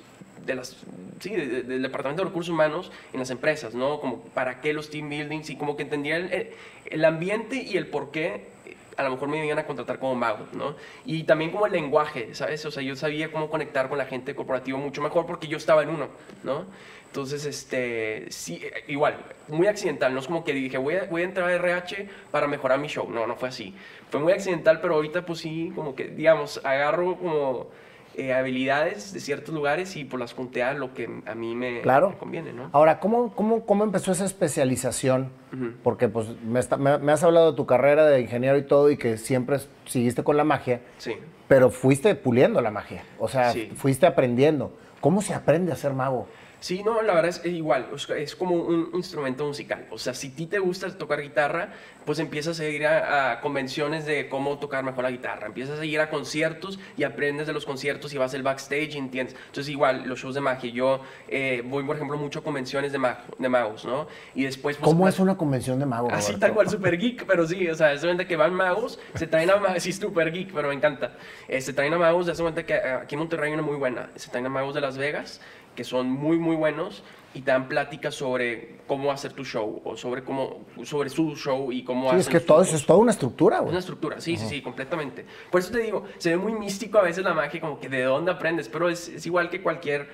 [0.45, 0.76] de las
[1.19, 3.99] sí, del departamento de recursos humanos en las empresas, ¿no?
[3.99, 6.52] Como para qué los team buildings y como que entendía el,
[6.86, 8.52] el ambiente y el por qué
[8.97, 10.76] a lo mejor me iban a contratar como mago, ¿no?
[11.06, 12.65] Y también como el lenguaje, ¿sabes?
[12.65, 15.84] O sea, yo sabía cómo conectar con la gente corporativa mucho mejor porque yo estaba
[15.84, 16.10] en uno,
[16.43, 16.65] ¿no?
[17.13, 19.15] Entonces, este, sí, igual,
[19.47, 22.47] muy accidental, no es como que dije, voy a, voy a entrar a RH para
[22.47, 23.76] mejorar mi show, no, no fue así.
[24.10, 27.67] Fue muy accidental, pero ahorita pues sí, como que, digamos, agarro como
[28.15, 31.82] eh, habilidades de ciertos lugares y por las junté a lo que a mí me,
[31.82, 32.10] claro.
[32.10, 32.71] me conviene, ¿no?
[32.73, 35.30] Ahora, ¿cómo, cómo, cómo empezó esa especialización?
[35.52, 35.73] Uh -huh.
[35.84, 38.89] Porque pues me, está, me, me, has hablado de tu carrera de ingeniero y todo
[38.89, 41.13] y que siempre seguiste con la magia, sí.
[41.47, 43.71] pero fuiste puliendo la magia, o sea, Sí.
[43.76, 44.73] fuiste aprendiendo.
[44.99, 46.28] ¿Cómo se aprende a ser mago?
[46.63, 49.86] Sí, no, la verdad es igual, es como un instrumento musical.
[49.91, 51.73] O sea, si a ti te gusta tocar guitarra,
[52.06, 55.47] pues empiezas a ir a, a, convenciones de cómo tocar mejor la guitarra.
[55.47, 58.97] Empiezas a ir a conciertos y aprendes de los conciertos y vas al backstage y
[58.97, 59.36] entiendes.
[59.47, 60.71] Entonces, igual, los shows de magia.
[60.71, 64.08] Yo eh, voy, por ejemplo, mucho a convenciones de, de magos, ¿no?
[64.34, 64.78] Y después...
[64.78, 66.13] Pues, ¿Cómo es una convención de magos?
[66.13, 69.28] Así tal cual, super geek, pero sí, o sea, es cuenta que van magos, se
[69.28, 71.17] traen a magos, sí, super geek, pero me encanta.
[71.49, 74.12] Eh, se traen a magos, se cuenta que aquí en Monterrey hay una muy buena.
[74.15, 75.41] Se traen a magos de Las Vegas
[75.75, 79.97] que son muy muy buenos y te dan pláticas sobre cómo hacer tu show o
[79.97, 83.12] sobre cómo sobre su show y cómo sí, es que todo eso es toda una
[83.12, 83.71] estructura, es güey.
[83.71, 85.25] una estructura, sí, sí, sí, completamente.
[85.49, 88.03] Por eso te digo, se ve muy místico a veces la magia, como que de
[88.03, 90.09] dónde aprendes, pero es, es igual que cualquier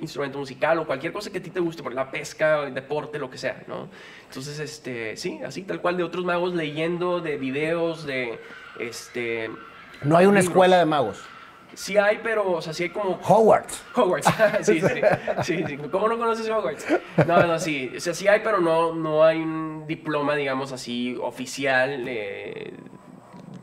[0.00, 3.18] instrumento musical o cualquier cosa que a ti te guste, por la pesca, el deporte,
[3.18, 3.88] lo que sea, ¿no?
[4.26, 8.40] Entonces, este, sí, así tal cual de otros magos leyendo, de videos, de,
[8.78, 9.50] este...
[10.02, 10.44] No hay una libros.
[10.46, 11.22] escuela de magos.
[11.74, 13.18] Sí hay, pero, o sea, sí hay como...
[13.22, 13.82] Hogwarts.
[13.94, 14.28] Hogwarts,
[14.62, 15.00] sí, sí,
[15.42, 15.76] sí, sí.
[15.90, 16.86] ¿Cómo no conoces Hogwarts?
[17.26, 21.16] No, no, sí, o sea, sí hay, pero no, no hay un diploma, digamos así,
[21.20, 22.74] oficial eh,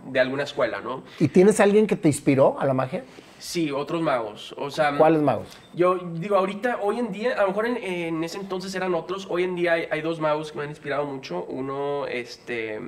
[0.06, 1.04] de alguna escuela, ¿no?
[1.20, 3.04] ¿Y tienes alguien que te inspiró a la magia?
[3.40, 4.98] Sí, otros magos, o sea...
[4.98, 5.48] ¿Cuáles magos?
[5.74, 9.28] Yo digo, ahorita, hoy en día, a lo mejor en, en ese entonces eran otros,
[9.30, 11.46] hoy en día hay, hay, dos magos que me han inspirado mucho.
[11.48, 12.80] Uno, este,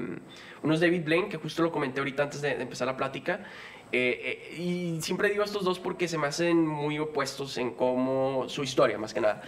[0.64, 3.42] uno es David Blaine, que justo lo comenté ahorita antes de, de empezar la plática.
[3.92, 8.48] Eh, eh, y siempre digo estos dos porque se me hacen muy opuestos en cómo
[8.48, 9.42] su historia, más que nada.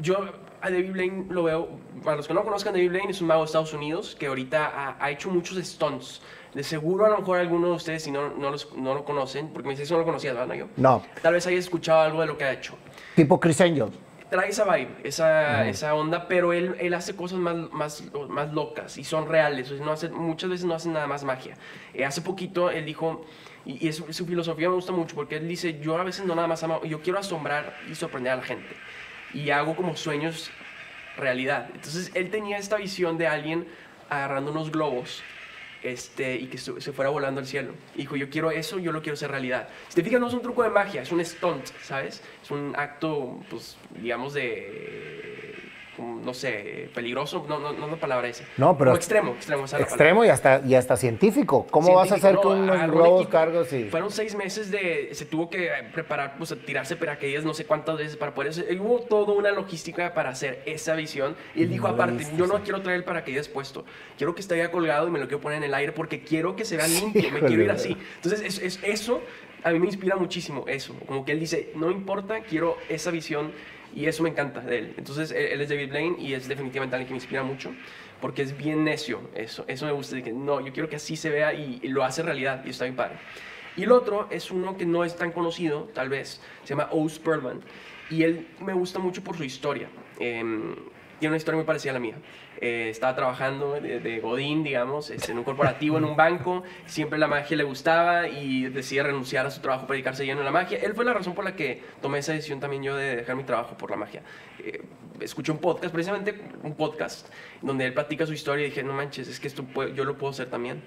[0.00, 0.18] Yo
[0.60, 1.68] a David Blaine lo veo,
[2.04, 4.66] para los que no conozcan, David Blaine es un mago de Estados Unidos que ahorita
[4.66, 6.22] ha, ha hecho muchos stunts.
[6.54, 9.48] De seguro a lo mejor alguno de ustedes, si no, no, los, no lo conocen,
[9.48, 10.54] porque me dice que no lo conocías, ¿verdad?
[10.54, 10.66] Yo.
[10.76, 11.02] No.
[11.22, 12.74] Tal vez hayas escuchado algo de lo que ha hecho.
[13.16, 13.88] Tipo Chris Angel.
[14.32, 15.68] Trae esa vibe, esa, uh -huh.
[15.68, 19.70] esa onda, pero él, él hace cosas más, más, más locas y son reales.
[19.70, 21.54] O sea, no hace, muchas veces no hacen nada más magia.
[21.92, 23.26] Eh, hace poquito él dijo,
[23.66, 26.34] y, y es, su filosofía me gusta mucho porque él dice, yo a veces no
[26.34, 28.74] nada más amo, yo quiero asombrar y sorprender a la gente.
[29.34, 30.50] y hago como sueños
[31.16, 31.68] realidad.
[31.74, 33.66] Entonces él tenía esta visión de alguien
[34.08, 35.22] agarrando unos globos
[35.82, 37.72] este, y que se fuera volando al cielo.
[37.94, 39.68] Dijo, yo quiero eso, yo lo quiero hacer realidad.
[39.88, 42.22] Si te fijas, no es un truco de magia, es un stunt, ¿sabes?
[42.42, 45.51] Es un acto, pues, digamos, de,
[46.02, 48.44] como, no sé, peligroso, no, no, no es la palabra esa.
[48.56, 49.86] No, pero- Como extremo, extremo, esa es la.
[49.86, 51.66] Extremo y hasta, y hasta científico.
[51.70, 53.84] ¿Cómo vas a hacer Científico, con no, unos globos cargos y...?
[53.84, 55.10] Fueron seis meses de.
[55.12, 58.80] Se tuvo que preparar, pues, a tirarse paracaídas no sé cuántas veces para poder hacer.
[58.80, 61.36] Hubo toda una logística para hacer esa visión.
[61.54, 62.62] Y él dijo, No aparte, viste, yo no sí.
[62.64, 63.84] quiero traer el paracaídas puesto.
[64.18, 66.56] Quiero que esté ya colgado y me lo quiero poner en el aire porque quiero
[66.56, 67.30] que se vea limpio.
[67.32, 67.96] me quiero ir así.
[68.16, 69.22] Entonces, es, es- eso
[69.62, 70.64] a mí me inspira muchísimo.
[70.66, 70.94] Eso.
[71.06, 73.52] Como que él dice, no importa, quiero esa visión.
[73.94, 74.94] Y eso me encanta de él.
[74.96, 77.72] Entonces, él, es David Blaine y es definitivamente alguien que me inspira mucho.
[78.20, 79.20] Porque es bien necio.
[79.34, 80.16] Eso, eso me gusta.
[80.16, 82.64] De que, no, yo quiero que así se vea y, lo hace realidad.
[82.64, 83.16] Y está bien padre.
[83.76, 86.40] Y el otro es uno que no es tan conocido, tal vez.
[86.62, 87.60] Se llama Oz Perlman.
[88.10, 89.88] Y él me gusta mucho por su historia.
[90.18, 90.74] Em,
[91.22, 92.16] tiene una historia muy parecida a la mía.
[92.60, 96.64] Eh, estaba trabajando de, de Godín, digamos, este, en un corporativo, en un banco.
[96.86, 100.44] Siempre la magia le gustaba y decide renunciar a su trabajo para dedicarse lleno a
[100.44, 100.78] la magia.
[100.82, 103.44] Él fue la razón por la que tomé esa decisión también yo de dejar mi
[103.44, 104.22] trabajo por la magia.
[104.58, 104.82] Eh,
[105.20, 107.28] escuché un podcast, precisamente un podcast,
[107.60, 110.18] donde él platica su historia y dije, no manches, es que esto puede- yo lo
[110.18, 110.82] puedo hacer también.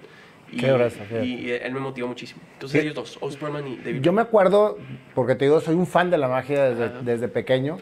[0.52, 1.24] Y, Qué fíjate.
[1.26, 2.40] y él me motivó muchísimo.
[2.52, 2.86] Entonces Sí.
[2.86, 4.78] ellos dos, Oz Perlman y David Yo me acuerdo,
[5.14, 7.78] porque te digo, soy un fan de la magia desde, desde pequeño.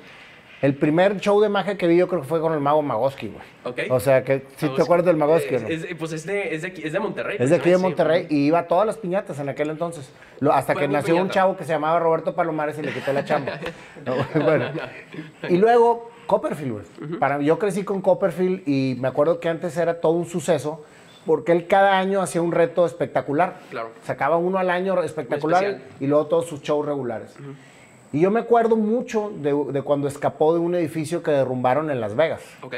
[0.64, 3.29] El primer show de magia que vi yo creo que fue con el mago Magoski,
[3.29, 3.42] güey.
[3.64, 3.92] Ok.
[3.92, 5.68] O sea, que si te acuerdas del Magoski, ¿no?
[5.68, 7.37] es- pues es de, es de aquí, es de Monterrey.
[7.38, 7.83] Es de aquí de sí.
[7.83, 10.11] Monterrey y iba a todas las piñatas en aquel entonces.
[10.40, 13.24] Lo- hasta que nació un chavo que se llamaba Roberto Palomares y le quitó la
[13.27, 13.61] chamba.
[14.07, 14.70] No, bueno.
[15.50, 17.18] Y luego Copperfield, güey.
[17.18, 20.83] Para, yo crecí con Copperfield y me acuerdo que antes era todo un suceso
[21.27, 23.59] porque él cada año hacía un reto espectacular.
[23.70, 23.90] Claro.
[24.05, 27.35] Sacaba uno al año espectacular y luego todos sus shows regulares.
[28.14, 32.00] Y yo me acuerdo mucho de, de cuando escapó de un edificio que derrumbaron en
[32.00, 32.77] Las Vegas Ok.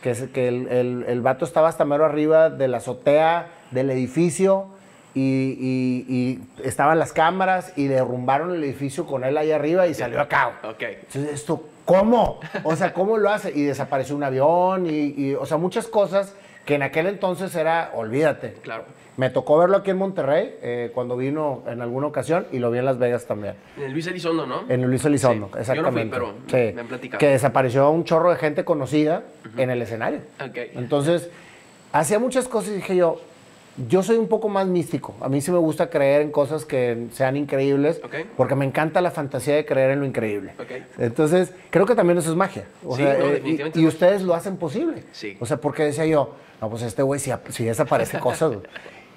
[0.00, 3.90] que, es, que el, el- el vato estaba hasta mero arriba de la azotea del
[3.90, 4.68] edificio
[5.12, 9.94] y, y- y estaban las cámaras y derrumbaron el edificio con él ahí arriba y
[9.94, 10.52] salió acá.
[10.62, 10.82] Ok.
[10.82, 12.38] Entonces, esto, ¿cómo?
[12.62, 13.50] O sea, ¿cómo lo hace?
[13.52, 17.90] Y desapareció un avión y, y, o sea, muchas cosas que en aquel entonces era,
[17.94, 18.52] olvídate.
[18.62, 18.84] Claro.
[19.16, 22.78] Me tocó verlo aquí en Monterrey eh, cuando vino en alguna ocasión y lo vi
[22.78, 23.54] en Las Vegas también.
[23.76, 24.64] En el Luis Elizondo, ¿no?
[24.68, 25.52] En Luis Elizondo, Sí.
[25.52, 26.14] Yo no fui, exactamente.
[26.16, 26.74] pero Sí.
[26.74, 27.18] me han platicado.
[27.18, 29.22] Que desapareció un chorro de gente conocida
[29.56, 30.20] en el escenario.
[30.38, 30.56] Ok.
[30.74, 31.30] Entonces,
[31.92, 33.18] hacía muchas cosas y dije yo,
[33.88, 35.14] yo soy un poco más místico.
[35.20, 38.14] A mí sí me gusta creer en cosas que sean increíbles, Ok.
[38.36, 40.52] porque me encanta la fantasía de creer en lo increíble.
[40.58, 40.72] Ok.
[40.98, 42.64] Entonces, creo que también eso es magia.
[42.84, 45.04] O Sí, sea, no, eh, definitivamente y, y es ustedes lo hacen posible.
[45.12, 45.36] Sí.
[45.40, 48.52] O sea, porque decía yo, no, pues este güey sí, sí desaparece cosas.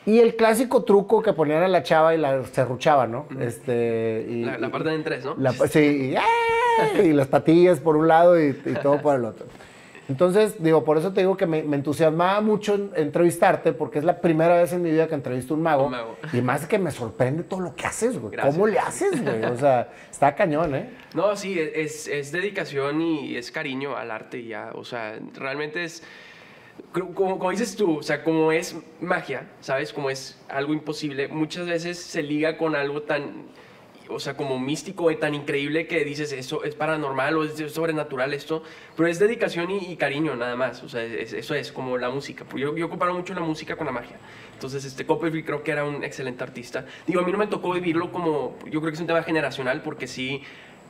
[0.09, 3.27] Y el clásico truco que ponían a la chava y la serruchaba, ¿no?
[3.39, 5.35] Este, y- La, parte de en tres, ¿no?
[5.37, 6.15] la- sí,
[6.97, 9.45] y, y las patillas por un lado y, y todo por el otro.
[10.07, 14.03] Entonces, digo, por eso te digo que me, me entusiasmaba mucho en- entrevistarte, porque es
[14.05, 15.85] la primera vez en mi vida que entrevisto a un mago.
[15.85, 16.17] Un mago.
[16.33, 18.31] Y más que me sorprende todo lo que haces, güey.
[18.31, 18.55] Gracias.
[18.55, 19.43] ¿Cómo le haces, güey?
[19.45, 20.89] O sea, está cañón, ¿eh?
[21.13, 24.71] No, sí, es, es dedicación y es cariño al arte y ya.
[24.73, 26.01] O sea, realmente es.
[26.91, 29.93] Como, dices tú, o sea, como es magia, ¿sabes?
[29.93, 33.43] Como es algo imposible, muchas veces se liga con algo tan.
[34.12, 38.34] O sea, como místico y tan increíble que dices, eso es paranormal o es sobrenatural
[38.34, 38.63] esto.
[38.97, 40.82] Pero es dedicación y, cariño, nada más.
[40.82, 42.43] O sea, es- eso es como la música.
[42.56, 44.17] Yo, yo comparo mucho la música con la magia.
[44.54, 46.88] Entonces, este Copperfield creo que era un excelente artista.
[47.06, 48.58] Digo, a mí no me tocó vivirlo como.
[48.65, 50.41] Yo creo que es un tema generacional porque sí.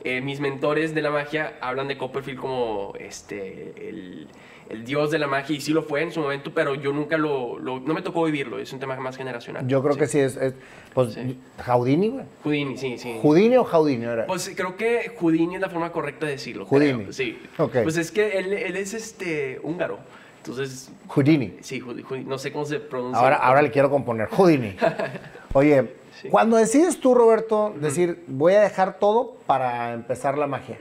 [0.02, 4.28] eh, mis mentores de la magia hablan de Copperfield como este, el,
[4.70, 7.18] el dios de la magia, y sí lo fue en su momento, pero yo nunca
[7.18, 9.66] lo, lo- no me tocó vivirlo, es un tema más generacional.
[9.66, 9.98] Yo creo Sí.
[10.00, 10.36] que sí es.
[10.36, 10.54] es-
[10.94, 11.38] pues, Sí.
[11.66, 12.24] Houdini, güey.
[12.44, 13.18] Houdini, sí, sí.
[13.22, 14.26] ¿Houdini o Houdini era?
[14.26, 16.66] Pues creo que Houdini es la forma correcta de decirlo.
[16.66, 17.00] Houdini.
[17.04, 17.38] creo, Sí.
[17.58, 17.76] Ok.
[17.82, 19.98] Pues es que él, él es este húngaro.
[20.38, 21.58] Entonces, Houdini.
[21.60, 23.20] sí, Houdi- Houdi- no sé cómo se pronuncia.
[23.20, 24.74] Ahora, ahora le quiero componer Houdini.
[25.52, 26.28] Oye, Sí.
[26.28, 30.76] cuando decides tú, Roberto, decir, voy a dejar todo para empezar la magia,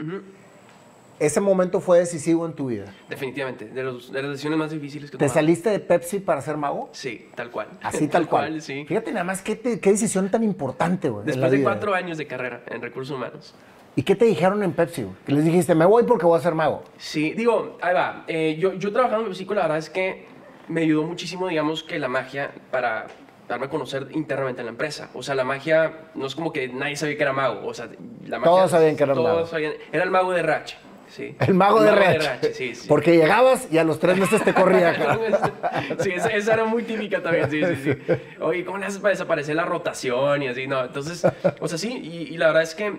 [1.20, 2.86] ese momento fue decisivo en tu vida.
[3.10, 5.34] Definitivamente, de, los, de las decisiones más difíciles que ¿Te tomado.
[5.34, 6.90] saliste de Pepsi para ser mago?
[6.94, 7.68] Sí, tal cual.
[7.82, 8.62] Así tal, cual.
[8.62, 8.86] sí.
[8.88, 11.26] Fíjate nada más qué, te- qué decisión tan importante, güey.
[11.26, 11.70] Después de vida.
[11.70, 13.54] cuatro años de carrera en recursos humanos.
[13.96, 15.04] ¿Y qué te dijeron en Pepsi?
[15.04, 15.16] güey?
[15.26, 16.84] Que les dijiste, me voy porque voy a ser mago.
[16.98, 18.24] Sí, digo, ahí va.
[18.28, 20.26] Eh, yo, yo trabajando en Pepsico, la verdad es que
[20.70, 23.08] me ayudó muchísimo, digamos, que la magia para
[23.50, 25.10] darme a conocer internamente en la empresa.
[25.16, 27.66] O sea, la magia no es como que nadie sabía que era mago.
[27.68, 27.88] O sea,
[28.28, 28.52] la magia...
[28.52, 29.48] Todos sabían que era todos mago.
[29.48, 30.78] sabían- era el mago de Rache,
[31.10, 31.36] sí.
[31.40, 32.88] El mago de sí, sí.
[32.88, 34.94] Porque llegabas y a los tres meses te corría.
[36.00, 38.14] sí, esa, esa era muy típica también, sí, sí, sí.
[38.40, 40.68] Oye, ¿cómo le haces para desaparecer la rotación y así?
[40.68, 41.26] No, entonces,
[41.60, 42.94] o sea, sí, y, y la verdad es que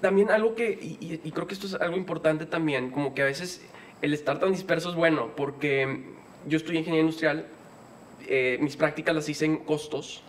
[0.00, 3.66] también algo que, y creo que esto es algo importante también, como que a veces
[4.02, 6.02] el estar tan disperso es bueno, porque
[6.46, 7.46] yo estudié ingeniería industrial,
[8.26, 10.22] eh, mis prácticas las hice en costos,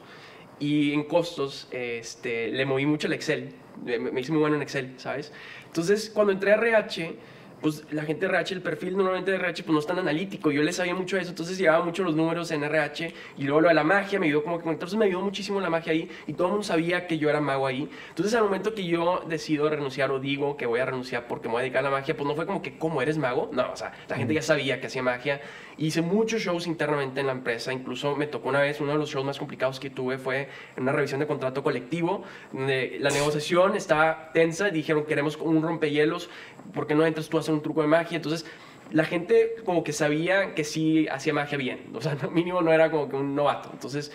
[0.59, 4.61] y en costos este, le moví mucho el Excel, me, me hice muy bueno en
[4.61, 5.31] Excel, ¿sabes?
[5.69, 7.15] Entonces, cuando entré a RH,
[7.62, 10.51] pues la gente de RH, el perfil normalmente de RH, pues no es tan analítico.
[10.51, 13.62] Yo le sabía mucho de eso, entonces llevaba mucho los números en RH y luego
[13.62, 16.10] lo de la magia me ayudó como que entonces me ayudó muchísimo la magia ahí
[16.27, 17.89] y todo el mundo sabía que yo era mago ahí.
[18.10, 21.53] Entonces, al momento que yo decido renunciar o digo que voy a renunciar porque me
[21.53, 23.49] voy a dedicar a la magia, pues no fue como que, ¿cómo eres mago?
[23.51, 25.41] No, o sea, la gente ya sabía que hacía magia.
[25.79, 29.09] Hice muchos shows internamente en la empresa, incluso me tocó una vez, uno de los
[29.09, 33.77] shows más complicados que tuve fue en una revisión de contrato colectivo, donde la negociación
[33.77, 36.29] estaba tensa, dijeron queremos un rompehielos,
[36.73, 38.17] ¿por qué no entras tú a hacer un truco de magia?
[38.17, 38.45] Entonces
[38.91, 42.91] la gente como que sabía que sí hacía magia bien, o sea, mínimo no era
[42.91, 43.69] como que un novato.
[43.71, 44.11] Entonces,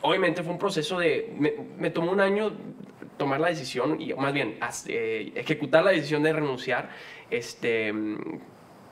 [0.00, 2.52] obviamente fue un proceso de, me, me tomó un año
[3.16, 6.90] tomar la decisión, y más bien eh, ejecutar la decisión de renunciar,
[7.30, 7.92] este,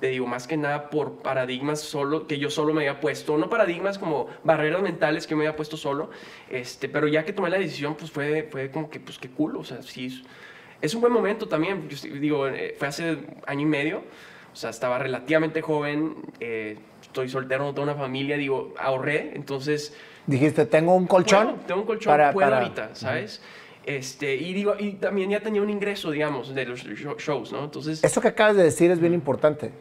[0.02, 3.48] te digo, más que nada por paradigmas solo, que yo solo me había puesto, no
[3.48, 6.10] paradigmas como barreras mentales que me había puesto solo,
[6.50, 9.56] este, pero ya que tomé la decisión, pues fue, fue como que, pues qué cool,
[9.56, 10.24] o sea, sí,
[10.80, 13.98] es- un buen momento también, yo digo, eh, fue hace año y medio,
[14.52, 19.96] o sea, estaba relativamente joven, eh, estoy soltero, no tengo una familia, digo, ahorré, entonces...
[20.26, 21.46] Dijiste, tengo un colchón.
[21.46, 23.40] Puedo, tengo un colchón, para- puedo para- ahorita, ¿sabes?
[23.84, 27.64] Este, y digo, y también ya tenía un ingreso, digamos, de los show- shows, ¿no?
[27.64, 29.72] Entonces, Eso que acabas de decir es bien importante.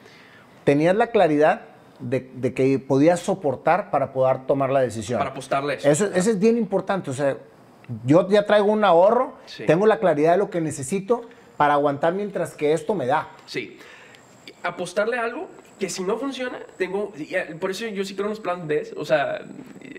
[0.64, 1.62] Tenías la claridad
[2.00, 5.20] de, de que podías soportar para poder tomar la decisión.
[5.20, 5.90] para apostarle eso.
[5.90, 7.12] Eso, eso es bien importante.
[7.12, 7.38] O sea,
[8.06, 9.66] yo ya traigo un ahorro, Sí.
[9.68, 11.22] tengo la claridad de lo que necesito
[11.58, 13.30] para aguantar mientras que esto me da.
[13.46, 13.78] Sí.
[14.64, 15.48] Apostarle a algo
[15.80, 17.12] que si no funciona, tengo.
[17.18, 18.94] eh, Por eso yo sí creo en los planes B.
[18.98, 19.42] O sea,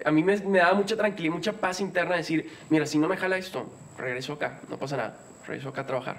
[0.04, 3.16] a mí me, me da mucha tranquilidad, mucha paz interna decir: mira, si no me
[3.16, 3.66] jala esto,
[3.98, 6.16] regreso acá, no pasa nada, regreso acá a trabajar.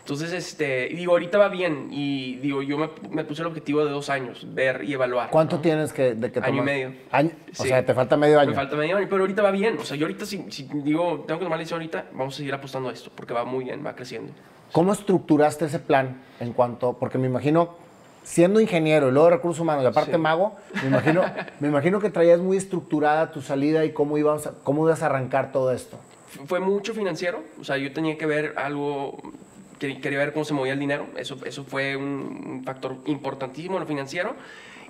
[0.00, 3.90] Entonces, este, digo, ahorita va bien y digo, yo me, me puse el objetivo de
[3.90, 5.28] dos años, ver y evaluar.
[5.28, 5.62] ¿Cuánto ¿no?
[5.62, 6.92] tienes que, de que Año y medio.
[7.12, 7.68] Año- O Sí.
[7.68, 8.48] sea, te falta medio año.
[8.50, 9.76] Me falta medio año, pero ahorita va bien.
[9.78, 12.36] O sea, yo ahorita, si, si digo, tengo que tomar la decisión ahorita, vamos a
[12.38, 14.32] seguir apostando a esto, porque va muy bien, va creciendo.
[14.72, 17.74] ¿Cómo estructuraste ese plan en cuanto, porque me imagino,
[18.22, 20.18] siendo ingeniero y luego de recursos humanos y aparte Sí.
[20.18, 21.22] mago, me imagino,
[21.60, 25.52] me imagino que traías muy estructurada tu salida y cómo ibas, cómo ibas a arrancar
[25.52, 25.98] todo esto.
[26.46, 29.16] Fue mucho financiero, o sea, yo tenía que ver algo,
[29.78, 33.80] que- quería ver cómo se movía el dinero, eso, eso fue un, factor importantísimo en
[33.80, 34.34] lo financiero,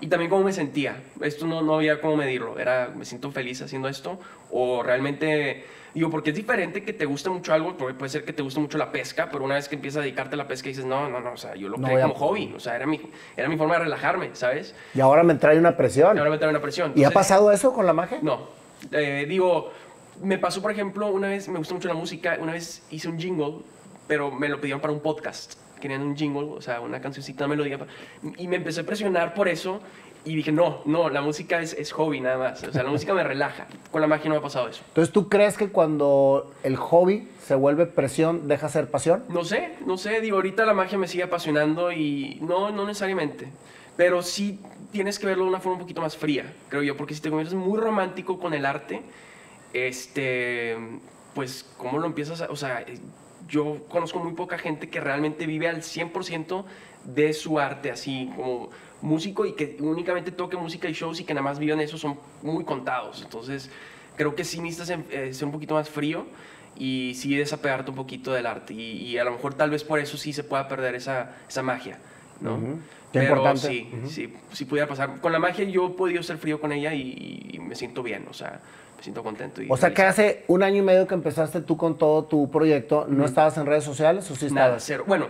[0.00, 1.02] y también cómo me sentía.
[1.22, 4.18] Esto no, no había cómo medirlo, era, me siento feliz haciendo esto,
[4.50, 8.32] o realmente, digo, porque es diferente que te guste mucho algo, porque puede ser que
[8.32, 10.68] te guste mucho la pesca, pero una vez que empiezas a dedicarte a la pesca
[10.68, 12.60] dices, no, no, no, o sea, yo lo No creé voy a- como hobby, o
[12.60, 13.00] sea, era mi,
[13.36, 14.74] era mi forma de relajarme, ¿sabes?
[14.94, 16.16] Y ahora me trae una presión.
[16.16, 16.88] Y ahora me trae una presión.
[16.94, 18.18] ¿Y ha Entonces- pasado eso con la magia?
[18.22, 18.56] no.
[18.92, 19.72] Eh, digo,
[20.22, 23.18] me pasó, por ejemplo, una vez, me gusta mucho la música, una vez hice un
[23.18, 23.58] jingle,
[24.06, 25.54] pero me lo pidieron para un podcast.
[25.80, 27.78] Querían un jingle, o sea, una cancioncita, una melodía.
[28.36, 29.80] Y me empecé a presionar por eso
[30.24, 32.64] y dije, no, no, la música es, es hobby nada más.
[32.64, 33.66] O sea, la música me relaja.
[33.90, 34.82] Con la magia no me ha pasado eso.
[34.88, 39.24] Entonces, ¿tú crees que cuando el hobby se vuelve presión, deja ser pasión?
[39.28, 43.48] No sé, no sé, digo, ahorita la magia me sigue apasionando y no, no necesariamente.
[43.96, 44.60] Pero sí
[44.92, 47.30] tienes que verlo de una forma un poquito más fría, creo yo, porque si te
[47.30, 49.02] conviertes muy romántico con el arte,
[49.72, 50.76] este,
[51.34, 52.46] pues, ¿cómo lo empiezas a...?
[52.50, 52.84] O sea,
[53.48, 56.64] yo conozco muy poca gente que realmente vive al 100%
[57.04, 61.32] de su arte, así como músico y que únicamente toque música y shows y que
[61.32, 63.22] nada más vivan eso son muy contados.
[63.22, 63.70] Entonces,
[64.16, 66.26] creo que sí necesitas em- eh, ser un poquito más frío
[66.76, 68.74] y sí desapegarte un poquito del arte.
[68.74, 71.62] Y, y a lo mejor tal vez por eso sí se pueda perder esa, esa
[71.62, 71.98] magia,
[72.40, 72.58] ¿no?
[73.12, 73.66] Qué Pero importante.
[73.68, 75.20] sí, sí, sí pudiera pasar.
[75.20, 78.26] Con la magia yo he podido ser frío con ella y, y me siento bien,
[78.28, 78.60] o sea,
[78.98, 79.62] me siento contento.
[79.62, 82.50] Y O sea, que hace un año y medio que empezaste tú con todo tu
[82.50, 84.84] proyecto, ¿no estabas en redes sociales o sí Nada, estabas?
[84.84, 85.04] cero.
[85.06, 85.28] Bueno,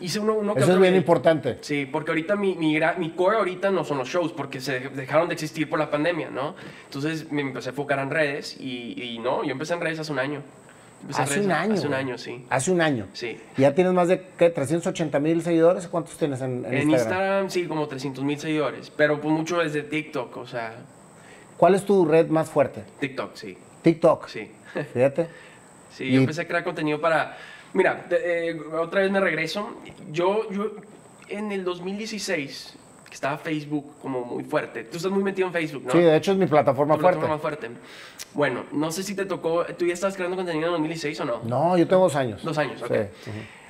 [0.00, 1.58] hice uno, uno que Eso es bien importante.
[1.60, 5.34] Sí, porque ahorita mi, mi, core ahorita no son los shows, porque se dejaron de
[5.34, 6.54] existir por la pandemia, ¿no?
[6.84, 10.12] Entonces me empecé a enfocar en redes y, y no, yo empecé en redes hace
[10.12, 10.40] un año.
[11.02, 11.74] Empecé Hace redes un año.
[11.74, 12.46] Hace un año, sí.
[12.50, 13.06] Hace un año.
[13.12, 13.36] Sí.
[13.56, 14.50] ¿Y ya tienes más de, ¿qué?
[14.50, 15.88] 380 mil seguidores.
[15.88, 16.90] ¿Cuántos tienes en, en En Instagram?
[16.90, 20.74] Instagram, sí, como 300 mil seguidores, pero pues mucho desde TikTok, o sea,
[21.58, 22.84] ¿Cuál es tu red más fuerte?
[23.00, 24.28] TikTok, sí, TikTok.
[24.28, 24.50] sí.
[24.94, 25.28] Fíjate.
[25.90, 27.36] Sí, Y- yo empecé a crear contenido para...
[27.72, 29.78] Mira, eh, otra vez me regreso.
[30.12, 30.72] Yo, yo
[31.28, 32.74] en el 2016,
[33.08, 34.84] que estaba Facebook como muy fuerte.
[34.84, 35.92] Tú estás muy metido en Facebook, ¿no?
[35.92, 37.18] Sí, de hecho es mi plataforma Tu fuerte.
[37.18, 37.70] plataforma fuerte.
[38.34, 39.64] Bueno, no sé si te tocó...
[39.76, 41.40] ¿Tú ya estabas creando contenido en 2016 o no?
[41.44, 42.44] No, yo tengo dos años.
[42.44, 42.84] Dos años, Sí.
[42.84, 42.92] ok.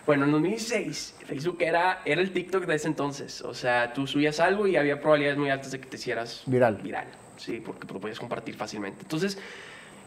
[0.04, 3.40] Bueno, en 2016, Facebook era, era el TikTok de ese entonces.
[3.42, 6.76] O sea, tú subías algo y había probabilidades muy altas de que te hicieras Viral.
[6.82, 7.06] Viral,
[7.38, 9.02] sí, porque lo podías compartir fácilmente.
[9.02, 9.38] Entonces,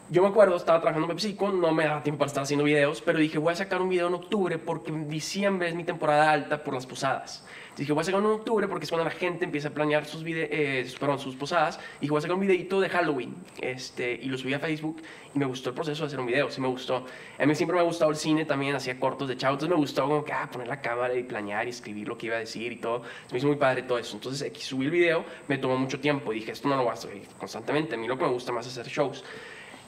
[0.10, 3.02] yo me acuerdo, estaba trabajando en PepsiCo, no me daba tiempo para estar haciendo videos,
[3.02, 6.32] pero dije, voy a sacar un video en octubre porque en diciembre es mi temporada
[6.32, 7.46] alta por las posadas.
[7.82, 10.06] Dije, voy a sacar uno en octubre porque es cuando la gente empieza a planear
[10.06, 11.80] sus, vide eh, perdón, sus posadas.
[12.00, 13.34] Y voy a sacar un videito de Halloween.
[13.60, 15.02] Este, y lo subí a Facebook
[15.34, 17.08] y me gustó el proceso de hacer un video, sí me gustó.
[17.40, 19.82] A mí siempre me ha gustado el cine también, hacía cortos de chavo, entonces me
[19.82, 22.40] gustó como que, ah, poner la cámara y planear y escribir lo que iba a
[22.40, 23.02] decir y todo.
[23.26, 24.16] Se me hizo muy padre todo eso.
[24.16, 26.94] Entonces, subí el video, me tomó mucho tiempo y dije, esto no lo voy a
[26.94, 27.96] hacer constantemente.
[27.96, 29.24] A mí lo que me gusta más es hacer shows.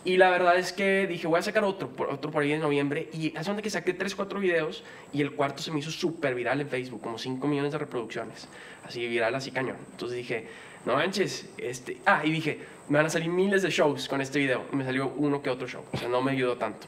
[0.05, 3.09] Y la verdad es que dije, voy a sacar otro, otro por ahí en noviembre.
[3.13, 4.83] Y hace que saqué 3, 4 videos
[5.13, 8.47] y el cuarto se me hizo súper viral en Facebook, como 5 millones de reproducciones.
[8.85, 9.77] Así viral, así cañón.
[9.91, 10.47] Entonces dije,
[10.85, 11.97] no manches, este...
[12.05, 14.65] Ah, y dije, me van a salir miles de shows con este video.
[14.73, 15.83] Y me salió uno que otro show.
[15.93, 16.87] O sea, no me ayudó tanto.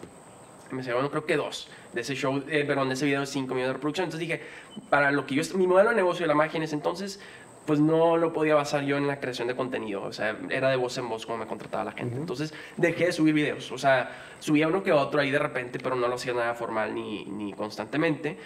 [0.72, 3.48] Me salieron creo que dos de ese show, eh, perdón, de ese video de 5
[3.54, 4.14] millones de reproducciones.
[4.14, 4.44] Entonces dije,
[4.90, 5.44] para lo que yo...
[5.58, 7.22] Mi modelo de negocio de la magia en ese entonces
[7.66, 10.76] pues no lo podía basar yo en la creación de contenido, o sea, era de
[10.76, 12.16] voz en voz como me contrataba la gente.
[12.16, 15.96] Entonces dejé de subir videos, o sea, subía uno que otro ahí de repente, pero
[15.96, 18.38] no lo hacía nada formal ni, ni constantemente.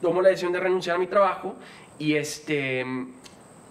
[0.00, 1.56] Tomo la decisión de renunciar a mi trabajo
[1.98, 2.84] y este,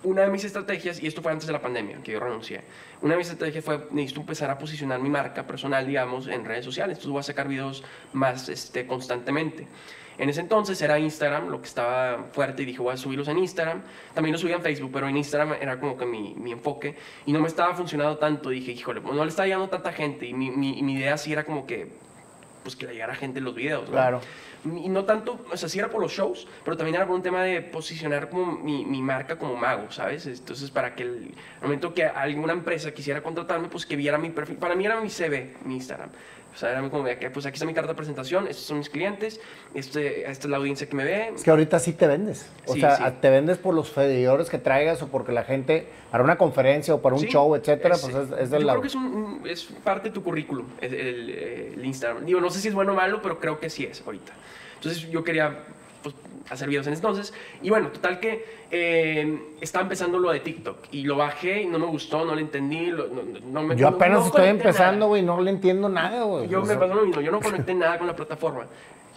[0.03, 2.61] una de mis estrategias, y esto fue antes de la pandemia, que yo renuncié,
[3.01, 6.65] una de mis estrategias fue, necesito empezar a posicionar mi marca personal, digamos, en redes
[6.65, 9.67] sociales, entonces voy a sacar videos más este, constantemente.
[10.17, 13.37] En ese entonces era Instagram lo que estaba fuerte y dije voy a subirlos en
[13.37, 13.81] Instagram.
[14.13, 16.95] También los subía en Facebook, pero en Instagram era como que mi, mi enfoque
[17.25, 18.49] y no me estaba funcionando tanto.
[18.49, 21.43] Dije, híjole, no le está llegando tanta gente y mi, mi, mi idea sí era
[21.43, 21.91] como que
[22.67, 23.89] pues que le llegara gente en los videos.
[23.89, 24.19] Claro.
[24.65, 27.21] Y no tanto, o sea, sí era por los shows, pero también era por un
[27.21, 30.25] tema de posicionar como mi, mi marca como mago, ¿sabes?
[30.25, 34.57] Entonces, para que el, momento que alguna empresa quisiera contratarme, pues que viera mi perfil.
[34.57, 36.09] Para mí era mi CV, mi Instagram.
[36.57, 39.39] O sea, era como, pues aquí está mi carta de presentación, estos son mis clientes,
[39.75, 41.31] este, esta es la audiencia que me ve.
[41.35, 42.49] Es que ahorita sí te vendes.
[42.65, 46.35] O sea, te vendes por los seguidores que traigas o porque la gente, para una
[46.35, 48.87] conferencia o para un show, etcétera, pues es, es del Yo creo que
[49.51, 52.25] es, es, parte de tu currículum, el, el, Instagram.
[52.25, 54.33] Digo, no sé si es bueno o malo, pero creo que sí es ahorita.
[54.77, 55.59] Entonces yo quería
[56.01, 56.15] pues,
[56.49, 57.33] hacer videos en entonces.
[57.61, 61.79] Y bueno, total que eh, estaba empezando lo de TikTok y lo bajé y no
[61.79, 62.91] me gustó, no lo entendí.
[63.51, 66.47] no, me, yo apenas estoy empezando, güey, no le entiendo nada, güey.
[66.47, 68.65] Yo me pasó lo mismo, yo no conecté nada con la plataforma.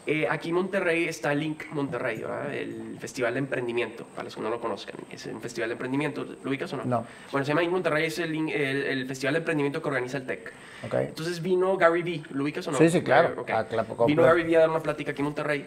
[0.07, 4.49] Eh, aquí en Monterrey está Link Monterrey, el Festival de Emprendimiento, para los que no
[4.49, 4.97] lo conozcan.
[5.13, 6.25] Es un festival de emprendimiento.
[6.43, 6.85] ¿Lo ubicas o no?
[6.85, 7.07] No.
[7.31, 10.53] Bueno, se llama Link Monterrey, es el, el, festival de emprendimiento que organiza el TEC.
[10.87, 11.07] Okay.
[11.07, 12.79] Entonces vino Gary Vee, ¿lo ubicas o no?
[12.79, 13.45] Sí, sí, claro.
[13.53, 15.67] Ah, claro vino Gary Vee a dar una plática aquí en Monterrey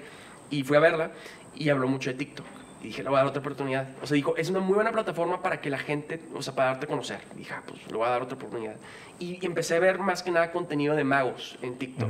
[0.49, 1.11] y fui a verla
[1.55, 2.45] y habló mucho de TikTok.
[2.83, 3.87] Y dije, le voy a dar otra oportunidad.
[4.01, 6.71] O sea, dijo, es una muy buena plataforma para que la gente, o sea, para
[6.71, 7.19] darte a conocer.
[7.33, 8.75] Y dije, ah, pues le voy a dar otra oportunidad.
[9.19, 12.09] Y, empecé a ver más que nada contenido de magos en TikTok,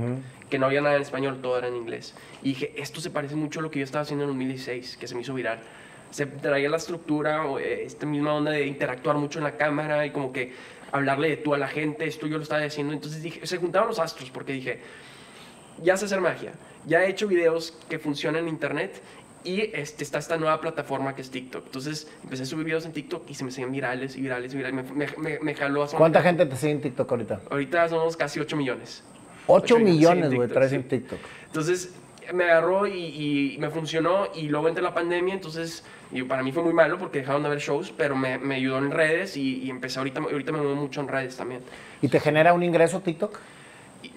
[0.49, 2.15] que no había nada en español, todo era en inglés.
[2.41, 5.07] Y dije, esto se parece mucho a lo que yo estaba haciendo en 2016, que
[5.07, 5.59] se me hizo viral.
[6.09, 10.11] Se traía la estructura, eh, esta misma onda de interactuar mucho en la cámara y
[10.11, 10.53] como que
[10.91, 12.93] hablarle de tú a la gente, esto yo lo estaba haciendo.
[12.93, 14.79] Entonces dije, se juntaban los astros porque dije,
[15.81, 16.53] ya sé hacer magia,
[16.85, 19.01] ya he hecho videos que funcionan en internet
[19.43, 21.65] y este, está esta nueva plataforma que es TikTok.
[21.65, 24.57] Entonces empecé a subir videos en TikTok y se me siguen virales y virales y
[24.57, 24.91] virales.
[24.91, 27.41] Me, me, me, jaló a ¿Cuánta gente te sigue en TikTok ahorita?
[27.49, 29.03] Ahorita somos casi 8 millones.
[29.47, 31.19] 8, millones, güey, traes en TikTok.
[31.47, 31.93] Entonces
[32.33, 36.53] me agarró y, y, me funcionó y luego entré la pandemia, entonces y para mí
[36.53, 39.63] fue muy malo porque dejaron de ver shows, pero me, me ayudó en redes y,
[39.63, 41.61] y, empecé ahorita, ahorita me muevo mucho en redes también.
[42.01, 43.39] ¿Y te genera un ingreso TikTok?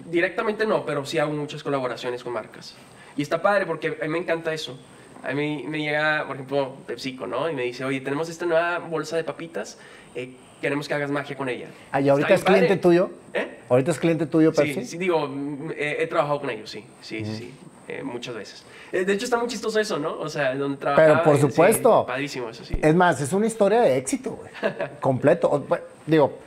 [0.05, 2.75] Directamente no, pero sí hago muchas colaboraciones con marcas.
[3.17, 4.79] Y está padre porque a mí me encanta eso
[5.27, 7.49] a mí me llega, por ejemplo, PepsiCo, ¿no?
[7.49, 9.77] Y me dice, oye, tenemos esta nueva bolsa de papitas,
[10.15, 11.67] eh, queremos que hagas magia con ella.
[11.91, 13.09] Ah, ¿y ahorita es cliente tuyo?
[13.33, 13.59] ¿Eh?
[13.67, 14.73] ¿Ahorita es cliente tuyo, Pepsi?
[14.75, 15.29] Sí, sí digo,
[15.75, 17.53] he, trabajado con ellos, sí, sí, sí,
[17.89, 18.63] eh, muchas veces.
[18.93, 20.17] Eh, de hecho, está muy chistoso eso, ¿no?
[20.17, 21.07] O sea, donde trabajaba.
[21.07, 22.05] Pero por supuesto.
[22.05, 22.77] padrísimo eso, sí.
[22.81, 24.49] Es más, es una historia de éxito, güey.
[25.01, 25.67] Completo.
[26.05, 26.37] Digo,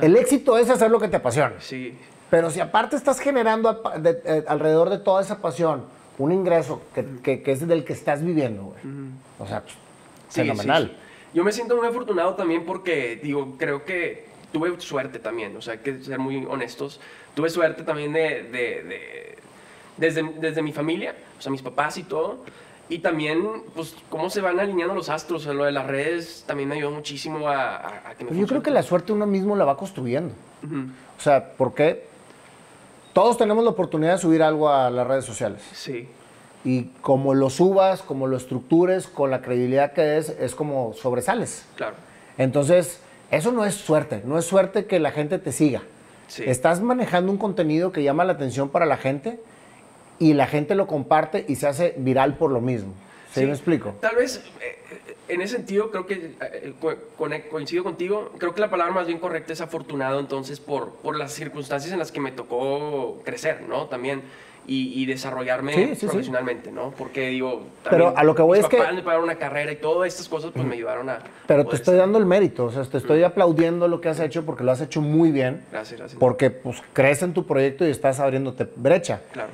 [0.00, 1.56] el éxito es hacer lo que te apasiona.
[1.60, 1.98] Sí.
[2.30, 3.82] Pero si aparte estás generando
[4.48, 5.84] alrededor de toda esa pasión
[6.18, 8.78] un ingreso que, que, es del que estás viviendo, güey.
[9.38, 9.74] O sea, pues,
[10.30, 10.96] fenomenal.
[11.34, 15.74] Yo me siento muy afortunado también porque, digo, creo que tuve suerte también, o sea,
[15.74, 17.00] hay que ser muy honestos.
[17.34, 19.36] Tuve suerte también de, de,
[19.98, 22.38] desde, desde mi familia, o sea, mis papás y todo.
[22.88, 23.44] Y también,
[23.74, 25.42] pues, cómo se van alineando los astros.
[25.42, 28.46] O sea, lo de las redes también me ayudó muchísimo a, a, que me Yo
[28.46, 30.32] creo que la suerte uno mismo la va construyendo.
[31.18, 32.06] O sea, ¿por qué?
[33.16, 35.62] Todos tenemos la oportunidad de subir algo a las redes sociales.
[35.72, 36.06] Sí.
[36.66, 41.64] Y como lo subas, como lo estructures, con la credibilidad que es, es como sobresales.
[41.76, 41.94] Claro.
[42.36, 43.00] Entonces,
[43.30, 45.80] eso no es suerte, no es suerte que la gente te siga.
[46.28, 46.44] Sí.
[46.46, 49.40] Estás manejando un contenido que llama la atención para la gente
[50.18, 52.92] y la gente lo comparte y se hace viral por lo mismo.
[53.32, 53.94] ¿Sí, me explico?
[54.02, 58.32] Tal vez eh, en ese sentido creo que eh, co- conec- coincido contigo.
[58.38, 61.98] Creo que la palabra más bien correcta es afortunado, entonces, por, por las circunstancias en
[61.98, 63.86] las que me tocó crecer, ¿no?
[63.86, 64.22] También.
[64.68, 66.06] Y, y desarrollarme Sí, sí, sí.
[66.06, 66.90] profesionalmente, ¿no?
[66.98, 70.08] Porque digo, Pero a lo que voy es que- me pagaron una carrera y todas
[70.08, 71.20] estas cosas pues me ayudaron a...
[71.46, 74.18] Pero te estoy ser- dando el mérito, o sea, te estoy aplaudiendo lo que has
[74.18, 76.18] hecho porque lo has hecho muy bien, Gracias, gracias.
[76.18, 79.20] porque pues crees en tu proyecto y estás abriéndote brecha.
[79.32, 79.50] Claro.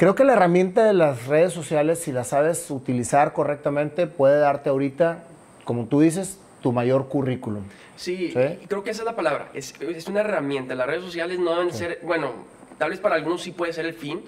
[0.00, 4.70] Creo que la herramienta de las redes sociales, si la sabes utilizar correctamente, puede darte
[4.70, 5.24] ahorita,
[5.64, 7.64] como tú dices, tu mayor currículum.
[7.96, 8.66] Sí, ¿Sí?
[8.66, 9.50] creo que esa es la palabra.
[9.52, 10.74] Es, es una herramienta.
[10.74, 12.32] Las redes sociales no deben ser, bueno,
[12.78, 14.22] tal vez para algunos sí puede ser el fin,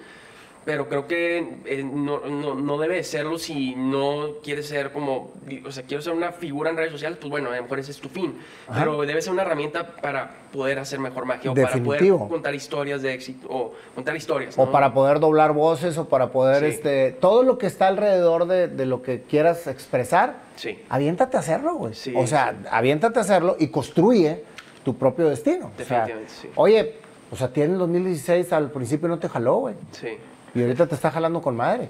[0.65, 5.31] pero creo que eh, no, no, no debe serlo si no quieres ser como,
[5.65, 7.91] o sea, quiero ser una figura en redes sociales, pues bueno, a lo mejor ese
[7.91, 8.37] es tu fin.
[8.67, 8.79] Ajá.
[8.79, 12.17] Pero debe ser una herramienta para poder hacer mejor magia o Definitivo.
[12.17, 14.55] para poder contar historias de éxito o contar historias.
[14.57, 16.69] O para poder doblar voces o para poder, Sí.
[16.75, 21.39] este, todo lo que está alrededor de, de lo que quieras expresar, Sí, aviéntate a
[21.39, 21.93] hacerlo, güey.
[21.95, 24.43] Sí, o sea, aviéntate a hacerlo y construye
[24.85, 25.71] tu propio destino.
[25.77, 26.49] O sea, Definitivamente, sí.
[26.55, 26.95] Oye,
[27.31, 29.75] o sea, tiene el 2016, al principio no te jaló, güey.
[29.91, 30.09] sí.
[30.55, 31.89] Y ahorita te está jalando con madre.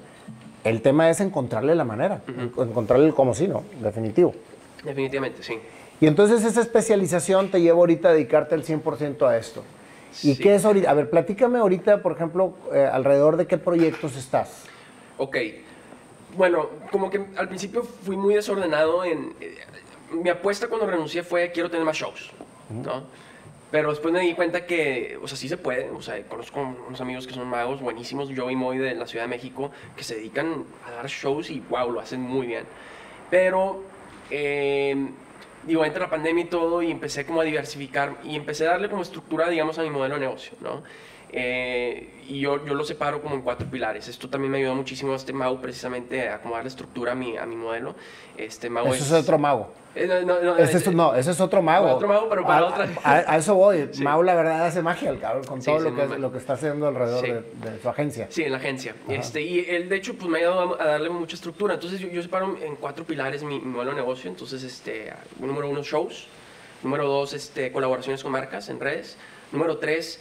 [0.64, 3.64] El tema es encontrarle la manera, en- encontrarle el cómo sí, ¿no?
[3.82, 4.34] Definitivo.
[4.84, 5.60] Definitivamente, sí.
[6.00, 9.64] Y entonces esa especialización te lleva ahorita a dedicarte al 100% a esto.
[10.24, 10.42] ¿Y Sí.
[10.42, 10.90] qué es ahorita?
[10.90, 14.64] A ver, platícame ahorita, por ejemplo, eh, alrededor de qué proyectos estás.
[15.18, 15.38] Ok.
[16.38, 19.34] Bueno, como que al principio fui muy desordenado en...
[19.42, 19.56] eh,
[20.12, 22.32] mi apuesta cuando renuncié fue quiero tener más shows,
[22.70, 23.04] ¿no?
[23.74, 25.90] Pero después me di cuenta que, o sea, sí se puede.
[25.90, 29.24] O sea, conozco unos amigos que son magos buenísimos, Joe y Moy de la Ciudad
[29.24, 32.66] de México, que se dedican a dar shows y wow, lo hacen muy bien.
[33.32, 33.82] Pero,
[34.30, 34.96] eh,
[35.64, 38.90] digo, entra la pandemia y todo y empecé como a diversificar y empecé a darle
[38.90, 40.84] como estructura, digamos, a mi modelo de negocio, ¿no?
[41.36, 44.08] Eh, y yo, yo lo separo como en cuatro pilares.
[44.08, 47.46] Esto también me ayudó muchísimo este Mau precisamente a como darle estructura a mi, a
[47.48, 47.96] mi modelo.
[48.38, 49.74] Este Mau Ese es otro mago.
[49.96, 51.88] Eh, no, no, no, Ese eh, es, no, ese es otro mago.
[51.96, 52.90] Otro mago, pero para a, otra.
[53.04, 53.90] A, a eso voy.
[53.94, 54.04] Sí.
[54.04, 56.32] Mau, la verdad, hace magia, el cabrón, con Sí, todo sí, lo, que, muy lo
[56.32, 58.28] que está haciendo alrededor de, de su agencia.
[58.30, 58.96] Sí, en la agencia.
[59.10, 61.74] Este, y él, de hecho, pues me ha ayudado a darle mucha estructura.
[61.76, 64.30] Entonces, yo, yo separo en cuatro pilares mi, mi modelo de negocio.
[64.30, 66.28] Entonces, este, número uno, shows.
[66.84, 69.18] Número dos, este, colaboraciones con marcas en redes.
[69.52, 70.20] Número tres,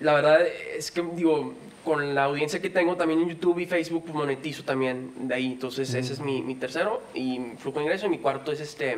[0.00, 0.46] la verdad
[0.76, 4.62] es que, digo, con la audiencia que tengo también en YouTube y Facebook, pues monetizo
[4.62, 5.46] también de ahí.
[5.52, 8.06] Entonces, ese es mi, mi tercero y flujo de ingreso.
[8.06, 8.96] Y mi cuarto es este...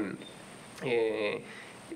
[0.84, 1.42] eh,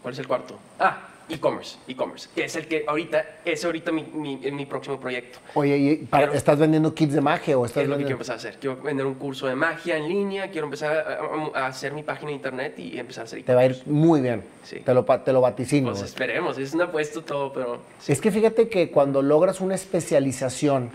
[0.03, 0.59] ¿Cuál es el cuarto?
[0.79, 5.39] Ah, e-commerce, e-commerce, que es el que ahorita, es ahorita mi, mi, mi próximo proyecto.
[5.55, 8.17] Oye, ¿y para- Pero- ¿estás vendiendo kits de magia o estás Es lo que quiero
[8.17, 8.59] empezar a hacer.
[8.61, 12.03] Quiero vender un curso de magia en línea, quiero empezar a, a- a hacer mi
[12.03, 14.43] página de internet y empezar a hacer Te va a ir muy bien.
[14.65, 14.81] Sí.
[14.81, 15.91] Te, lo, te lo vaticino.
[15.93, 17.81] Pues esperemos, es un apuesto todo, pero...
[18.01, 18.13] sí.
[18.13, 20.91] Es que fíjate que cuando logras una especialización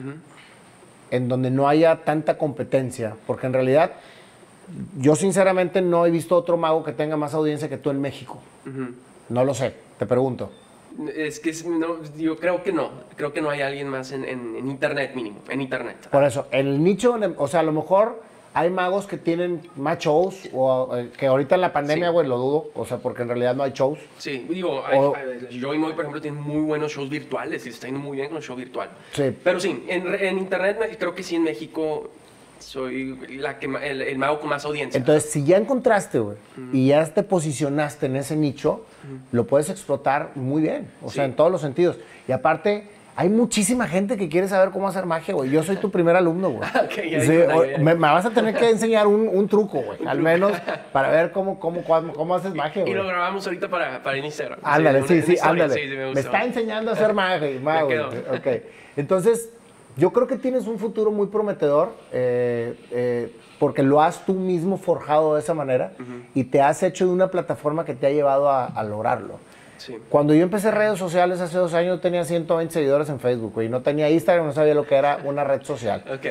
[1.12, 3.94] en donde no haya tanta competencia, porque en realidad
[5.00, 8.40] yo sinceramente no he visto otro mago que tenga más audiencia que tú en México.
[9.30, 10.50] No lo sé, te pregunto.
[11.16, 14.26] Es que es- no, yo creo que no, creo que no hay alguien más en,
[14.26, 16.08] en- en internet mínimo, en internet.
[16.12, 18.22] Por eso, en el nicho, o sea, a lo mejor
[18.56, 22.12] hay magos que tienen más shows, o eh, que ahorita en la pandemia, Sí.
[22.14, 24.00] güey, lo dudo, o sea, porque en realidad no hay shows.
[24.18, 27.70] Sí, digo, hay- O- hay- Joey Moy, por ejemplo, tiene muy buenos shows virtuales y
[27.70, 28.90] está yendo muy bien con el show virtual.
[29.14, 29.32] Sí.
[29.44, 32.10] Pero sí, en, en internet creo que sí en México
[32.60, 34.98] soy la que, el, el mago con más audiencia.
[34.98, 36.38] Entonces, si ya encontraste, güey,
[36.74, 38.86] y ya te posicionaste en ese nicho,
[39.32, 41.30] lo puedes explotar muy bien, o sea, Sí.
[41.32, 41.98] en todos los sentidos.
[42.28, 45.50] Y aparte, hay muchísima gente que quiere saber cómo hacer magia, güey.
[45.50, 46.70] Yo soy tu primer alumno, güey.
[46.86, 47.84] Ok, ya Sí, vi una, o- ya vi.
[47.84, 50.54] me, me vas a tener que enseñar un, un truco, güey, al menos
[50.94, 53.10] para ver cómo, cómo, cómo, cómo haces magia, y lo güey.
[53.14, 54.60] grabamos ahorita para, para Instagram.
[54.64, 55.74] Ándale, sí, sí, ándale.
[55.74, 58.00] sí, sí, me me, está enseñando a hacer magia, mago, güey.
[58.38, 58.64] Ok.
[58.96, 59.50] Entonces,
[60.00, 64.78] yo creo que tienes un futuro muy prometedor eh, eh, porque lo has tú mismo
[64.78, 65.92] forjado de esa manera
[66.34, 69.40] y te has hecho de una plataforma que te ha llevado a, a lograrlo.
[69.78, 69.98] Sí.
[70.10, 73.70] Cuando yo empecé redes sociales hace dos años tenía 120 seguidores en Facebook, güey.
[73.70, 76.04] No tenía Instagram, no sabía lo que era una red social.
[76.14, 76.28] Ok.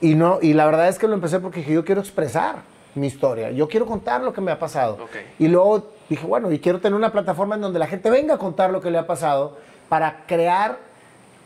[0.00, 2.56] Y, no, y la verdad es que lo empecé porque dije, yo quiero expresar
[2.94, 4.94] mi historia, yo quiero contar lo que me ha pasado.
[4.94, 5.16] Ok.
[5.38, 8.38] Y luego dije, bueno, y quiero tener una plataforma en donde la gente venga a
[8.38, 9.56] contar lo que le ha pasado
[9.88, 10.78] para crear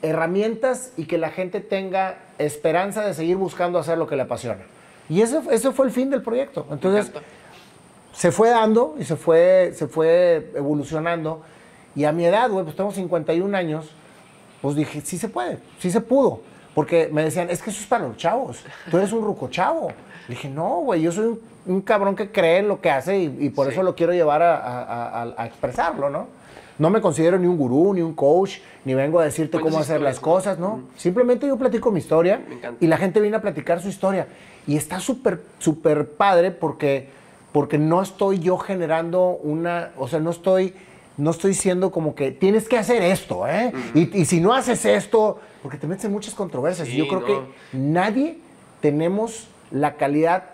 [0.02, 4.62] herramientas y que la gente tenga esperanza de seguir buscando hacer lo que le apasiona.
[5.08, 6.66] Y ese, ese fue el fin del proyecto.
[6.70, 7.10] Entonces,
[8.12, 11.42] se fue dando y se fue, se fue evolucionando.
[11.94, 13.90] Y a mi edad, güey, pues tengo 51 años,
[14.62, 16.40] pues dije, sí se puede, sí se pudo.
[16.74, 19.88] Porque me decían, es que eso es para los chavos, tú eres un ruco chavo.
[20.28, 23.18] Le dije, no, güey, yo soy un, un cabrón que cree en lo que hace
[23.18, 23.72] y, y por Sí.
[23.72, 26.28] eso lo quiero llevar a, a- a- a expresarlo, ¿no?
[26.80, 29.82] No me considero ni un gurú, ni un coach, ni vengo a decirte Cuentas cómo
[29.82, 30.84] hacer las cosas, ¿no?
[30.96, 32.40] Simplemente yo platico mi historia
[32.80, 34.26] y la gente viene a platicar su historia.
[34.66, 37.20] Y está súper, súper padre porque
[37.52, 40.74] porque no estoy yo generando una, o sea, no estoy,
[41.16, 43.72] no estoy siendo como que tienes que hacer esto, ¿eh?
[43.94, 46.88] y, y si no haces esto, porque te metes en muchas controversias.
[46.88, 47.26] y yo creo no.
[47.26, 47.40] que
[47.72, 48.38] nadie
[48.80, 50.44] tenemos la calidad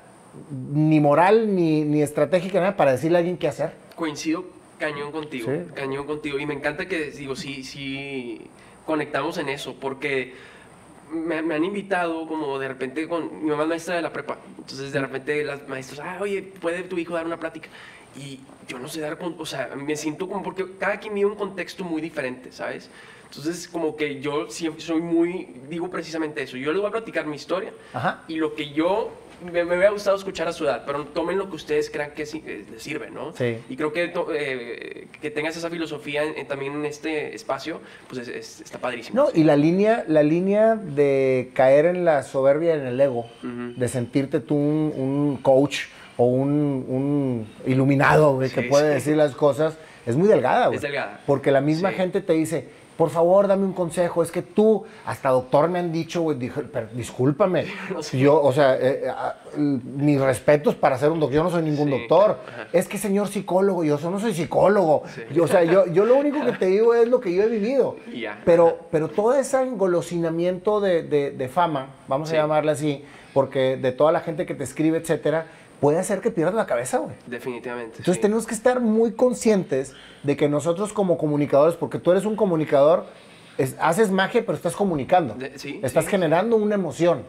[0.72, 3.72] ni moral ni, ni estratégica nada para decirle a alguien qué hacer.
[3.95, 5.70] Coincido cañón contigo, Sí.
[5.74, 6.39] cañón contigo.
[6.39, 8.41] Y me encanta que, digo, sí, sí
[8.85, 10.35] conectamos en eso, porque
[11.12, 13.43] me, me han invitado como de repente con...
[13.45, 16.83] Mi mamá es maestra de la prepa, entonces de repente las maestras, ah, oye, ¿puede
[16.83, 17.68] tu hijo dar una plática?
[18.16, 21.27] Y yo no sé dar, con, o sea, me siento como porque cada quien vive
[21.31, 22.91] un contexto muy diferente, ¿sabes?
[23.24, 27.27] Entonces, como que yo siempre soy muy, digo precisamente eso, yo les voy a platicar
[27.27, 28.22] mi historia Ajá.
[28.29, 29.11] y lo que yo
[29.45, 32.22] me, me hubiera gustado escuchar a su edad, pero tomen lo que ustedes crean que
[32.22, 33.34] eh, les sirve, ¿no?
[33.37, 33.59] Sí.
[33.68, 38.22] Y creo que eh, que tengas esa filosofía en- en- también en este espacio, pues
[38.22, 39.22] es- es- está padrísimo.
[39.24, 43.89] No, y la línea, la línea de caer en la soberbia, en el ego, de
[43.89, 46.49] sentirte tú un, un coach o un,
[46.89, 48.95] un iluminado que puede sí.
[48.95, 49.76] decir las cosas,
[50.07, 50.66] es muy delgada.
[50.66, 50.76] güey.
[50.76, 51.20] Es delgada.
[51.26, 54.22] Porque la misma gente te dice, por favor, dame un consejo.
[54.22, 56.38] Es que tú, hasta doctor me han dicho, güey,
[56.94, 57.66] discúlpame.
[58.12, 61.36] Yo, o sea, eh, eh, ah, mis respetos para ser un doctor.
[61.36, 62.38] Yo no soy ningún Sí, doctor.
[62.72, 65.03] Es que señor psicólogo, yo no soy psicólogo.
[65.14, 65.22] Sí.
[65.32, 67.49] Yo, o sea, yo, yo lo único que te digo es lo que yo he
[67.49, 67.97] vivido.
[68.44, 72.36] Pero, pero todo ese engolosinamiento de, de- de fama, vamos Sí.
[72.36, 75.47] a llamarle así, porque de toda la gente que te escribe, etcétera,
[75.81, 77.14] puede hacer que pierdas la cabeza, güey.
[77.27, 77.99] Definitivamente.
[77.99, 78.20] Entonces sí.
[78.20, 83.07] tenemos que estar muy conscientes de que nosotros como comunicadores, porque tú eres un comunicador,
[83.59, 85.35] es- haces magia, pero estás comunicando.
[85.35, 86.11] De- sí, estás sí.
[86.11, 87.22] generando una emoción.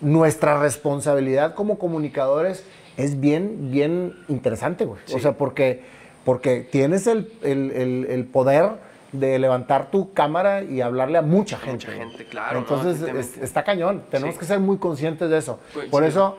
[0.00, 2.64] Nuestra responsabilidad como comunicadores
[2.96, 5.00] es bien, bien interesante, güey.
[5.12, 5.82] O sea, porque,
[6.24, 11.56] porque tienes el, el- el- el poder de levantar tu cámara y hablarle a mucha
[11.58, 11.86] gente.
[11.86, 12.60] mucha gente, claro, ¿no?
[12.60, 13.44] Entonces, es- Definitivamente.
[13.44, 14.02] está cañón.
[14.10, 14.40] Tenemos Sí.
[14.40, 15.58] que ser muy conscientes de eso.
[15.90, 16.36] Por eso,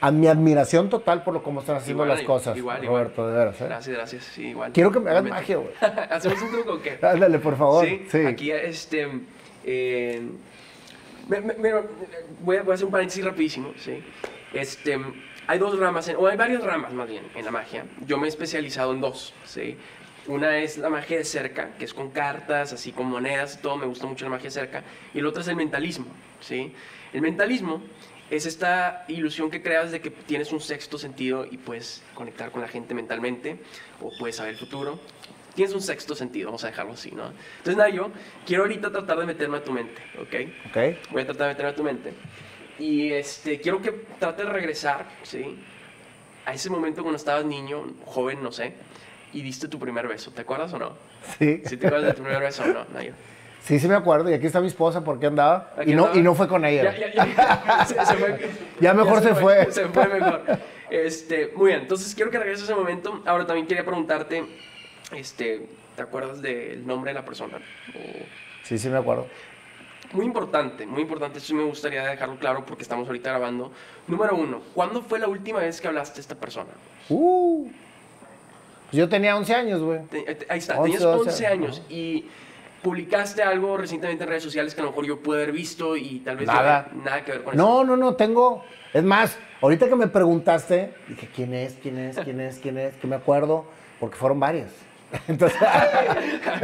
[0.00, 3.02] a mi admiración total por lo cómo están haciendo Igual, las cosas, igual, igual.
[3.04, 3.60] Roberto, de veras.
[3.60, 3.64] ¿eh?
[3.64, 4.24] Gracias, gracias.
[4.24, 4.72] Sí, igual.
[4.72, 5.70] Quiero que me hagas magia, güey.
[6.10, 6.98] ¿Hacemos un truco o qué?
[7.02, 7.84] Ándale, por favor.
[7.86, 8.18] Sí, Sí.
[8.26, 9.08] aquí este,
[9.64, 10.22] eh,
[11.28, 11.72] me- me- me-
[12.40, 14.02] voy, a, voy a hacer un paréntesis rapidísimo, sí.
[14.52, 14.98] Este,
[15.46, 17.84] hay dos ramas, en- o hay varias ramas más bien en la magia.
[18.06, 19.76] Yo me he especializado en dos, sí.
[20.28, 23.76] Una es la magia de cerca, que es con cartas, así con monedas y todo,
[23.76, 24.82] me gusta mucho la magia de cerca.
[25.14, 26.06] Y la otra es el mentalismo,
[26.40, 26.72] ¿sí?
[27.12, 27.80] El mentalismo
[28.30, 32.60] es esta ilusión que creas de que tienes un sexto sentido y puedes conectar con
[32.60, 33.58] la gente mentalmente
[34.00, 34.98] o puedes saber el futuro.
[35.54, 37.32] Tienes un sexto sentido, vamos a dejarlo así, ¿no?
[37.58, 38.10] Entonces, nada, yo
[38.44, 40.68] quiero ahorita tratar de meterme a tu mente, ¿ok?
[40.68, 41.12] Ok.
[41.12, 42.12] Voy a tratar de meterme a tu mente.
[42.78, 45.58] Y este, quiero que trates de regresar, ¿sí?
[46.44, 48.74] A ese momento cuando estabas niño, joven, no sé,
[49.32, 50.30] y diste tu primer beso.
[50.30, 50.92] ¿Te acuerdas o no?
[51.38, 51.62] Sí.
[51.64, 52.84] ¿Sí te acuerdas de tu primer beso o no?
[52.92, 53.14] Nayo?
[53.66, 54.30] Sí, sí me acuerdo.
[54.30, 55.72] Y aquí está mi esposa porque andaba.
[55.76, 56.18] Aquí Y no, andaba.
[56.18, 56.94] y no fue con ella.
[56.96, 57.84] Ya, ya, ya.
[57.86, 58.48] Se, se fue.
[58.80, 59.72] Ya mejor se fue.
[59.72, 60.42] Se fue mejor.
[60.90, 63.22] Este, muy bien, entonces quiero que regreses a ese momento.
[63.26, 64.44] Ahora también quería preguntarte,
[65.16, 67.56] este, ¿te acuerdas del nombre de la persona?
[67.56, 68.26] O-
[68.62, 69.26] Sí, sí me acuerdo.
[70.12, 73.72] Muy importante, muy importante, eso me gustaría dejarlo claro porque estamos ahorita grabando.
[74.06, 76.70] Número uno, ¿cuándo fue la última vez que hablaste a esta persona?
[77.08, 77.68] Uh.
[78.90, 80.00] Pues yo tenía 11 años, güey.
[80.48, 82.26] Ahí está, 11, tenías 12, 11 años y
[82.86, 86.20] publicaste algo recientemente en redes sociales que a lo mejor yo pude haber visto y
[86.20, 86.88] tal vez yo- Nada.
[87.04, 87.60] nada que ver con eso.
[87.60, 88.64] No, no, no, tengo.
[88.94, 91.74] Es más, ahorita que me preguntaste, dije, ¿quién es?
[91.82, 92.16] ¿Quién es?
[92.16, 92.60] ¿Quién es?
[92.60, 92.94] ¿Quién es?
[92.94, 93.64] Que me acuerdo,
[93.98, 94.70] porque fueron varios.
[95.26, 95.58] Entonces,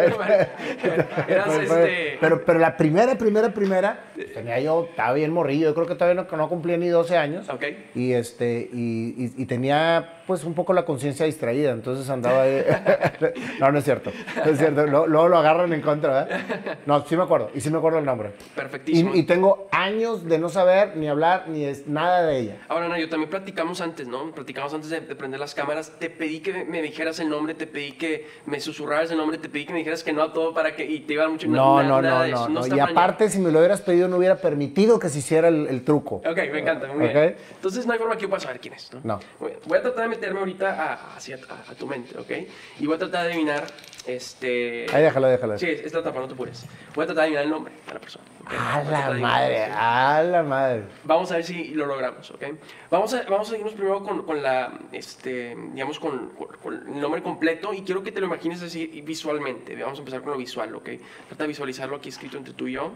[1.26, 2.18] pero, este...
[2.20, 6.26] pero, pero la primera, primera, primera, tenía yo, estaba bien morrillo, yo creo que todavía
[6.30, 7.48] no, no cumplía ni 12 años.
[7.48, 7.64] Ok.
[7.94, 12.64] Y, este, y, y- y tenía pues un poco la conciencia distraída, entonces andaba ahí.
[13.60, 14.10] no, no es cierto,
[14.44, 16.40] no es cierto, luego, luego lo agarran en contra, ¿verdad?
[16.86, 18.30] No, sí me acuerdo, y sí me acuerdo el nombre.
[18.54, 19.14] Perfectísimo.
[19.14, 22.56] Y, y tengo años de no saber ni hablar ni es, nada de ella.
[22.68, 24.30] Ahora, Nayo, también platicamos antes, ¿no?
[24.32, 25.92] Platicamos antes de, de prender las cámaras.
[25.98, 29.48] Te pedí que me, dijeras el nombre, te pedí que me susurraras el nombre, te
[29.48, 30.84] pedí que me dijeras que no a todo para que...
[30.84, 31.46] Y te iba mucho...
[31.48, 32.76] No, na- no, nada no, no, no.
[32.76, 35.82] Y aparte, si me lo hubieras pedido, no hubiera permitido que se hiciera el, el
[35.84, 36.16] truco.
[36.16, 37.12] Ok, me encanta, muy Ok.
[37.12, 37.36] bien.
[37.56, 39.00] Entonces no hay forma que yo pueda saber quién es, ¿no?
[39.02, 39.20] No.
[39.66, 42.30] Voy a tratar de meterme ahorita a, hacia, a, a tu mente, ¿ok?
[42.78, 43.64] Y voy a tratar de adivinar,
[44.06, 44.86] este...
[44.92, 45.58] Ahí déjalo, déjalo.
[45.58, 46.64] Sí, es la tapa, no te apures.
[46.94, 48.24] Voy a tratar de adivinar el nombre de la persona.
[48.42, 48.52] ¿ok?
[48.52, 50.82] A a la adivinar, madre, a la madre.
[51.04, 52.44] Vamos a ver si lo logramos, ¿ok?
[52.90, 57.00] Vamos a, vamos a irnos primero con, con la, este, digamos, con, con- con el
[57.00, 59.74] nombre completo y quiero que te lo imagines así visualmente.
[59.76, 60.88] Vamos a empezar con lo visual, ¿ok?
[61.28, 62.92] Trata de visualizarlo aquí escrito entre tú y yo.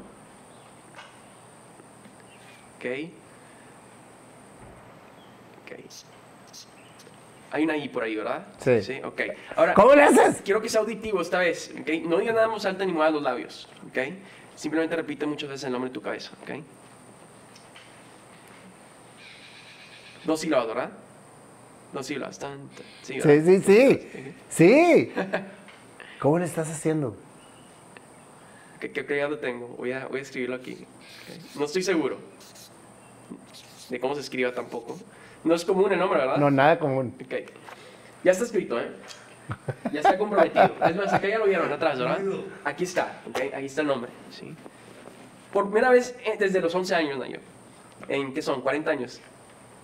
[2.76, 2.84] ¿Ok?
[5.64, 5.80] Ok.
[7.52, 8.46] Hay una I por ahí, ¿verdad?
[8.58, 8.82] Sí.
[8.82, 9.20] Sí, ok.
[9.56, 10.42] Ahora, ¿Cómo le haces?
[10.44, 11.88] quiero que sea auditivo esta vez, ¿ok?
[12.04, 13.98] No digas nada voz alta ni muevas los labios, ¿ok?
[14.56, 16.50] Simplemente repite muchas veces el nombre en tu cabeza, ¿ok?
[20.24, 20.90] Dos sílabas, ¿verdad?
[21.92, 22.82] No, sí, bastante.
[23.02, 23.44] Sí, Sí, ¿verdad?
[23.44, 24.34] sí, sí.
[24.50, 25.12] Sí.
[26.18, 27.16] ¿Cómo le estás haciendo?
[28.80, 29.04] ¿Qué, qué
[29.40, 29.68] tengo?
[29.68, 30.84] Voy a, voy a escribirlo aquí.
[31.54, 32.18] No estoy seguro
[33.89, 34.99] de cómo se escriba tampoco.
[35.45, 36.37] No es común el nombre, ¿verdad?
[36.39, 37.14] No, nada común.
[37.24, 37.34] Ok.
[38.24, 38.89] Ya está escrito, ¿eh?
[39.93, 40.74] Ya está comprometido.
[40.89, 42.18] Es más, acá ya lo vieron atrás, ¿verdad?
[42.64, 43.55] Aquí está, ¿ok?
[43.55, 44.55] Ahí está el nombre, ¿sí?
[45.53, 47.39] Por primera vez eh, desde los 11 años, Nayo.
[48.09, 48.62] ¿En qué son?
[48.62, 49.20] ¿40 años?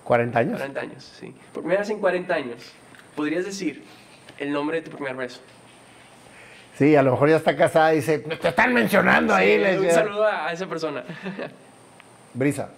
[0.05, 0.59] ¿40 años?
[0.59, 1.33] 40 años, sí.
[1.53, 2.73] Por primera vez en 40 años,
[3.15, 3.85] podrías decir
[4.39, 5.41] el nombre de tu primer beso.
[6.77, 9.53] Sí, a lo mejor ya está casada y dice, te están mencionando ahí.
[9.53, 9.95] Sí, le un decía.
[10.03, 11.05] saludo a esa persona.
[12.35, 12.71] Brisa.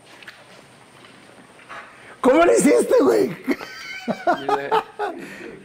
[2.24, 3.36] ¿Cómo le hiciste, güey?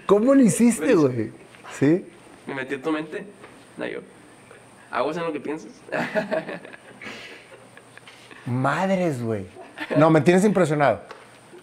[0.06, 1.32] ¿Cómo le hiciste, güey?
[1.80, 2.06] ¿Sí?
[2.46, 3.26] Me metí en tu mente,
[3.78, 4.02] Nayo.
[4.92, 5.72] ¿Aguas en lo que piensas?
[8.46, 9.46] Madres, güey.
[9.96, 11.02] No, me tienes impresionado.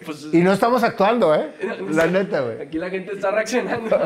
[0.03, 1.51] Pues, Y no estamos actuando, ¿eh?
[1.91, 2.61] La neta, güey.
[2.61, 3.99] Aquí la gente está reaccionando.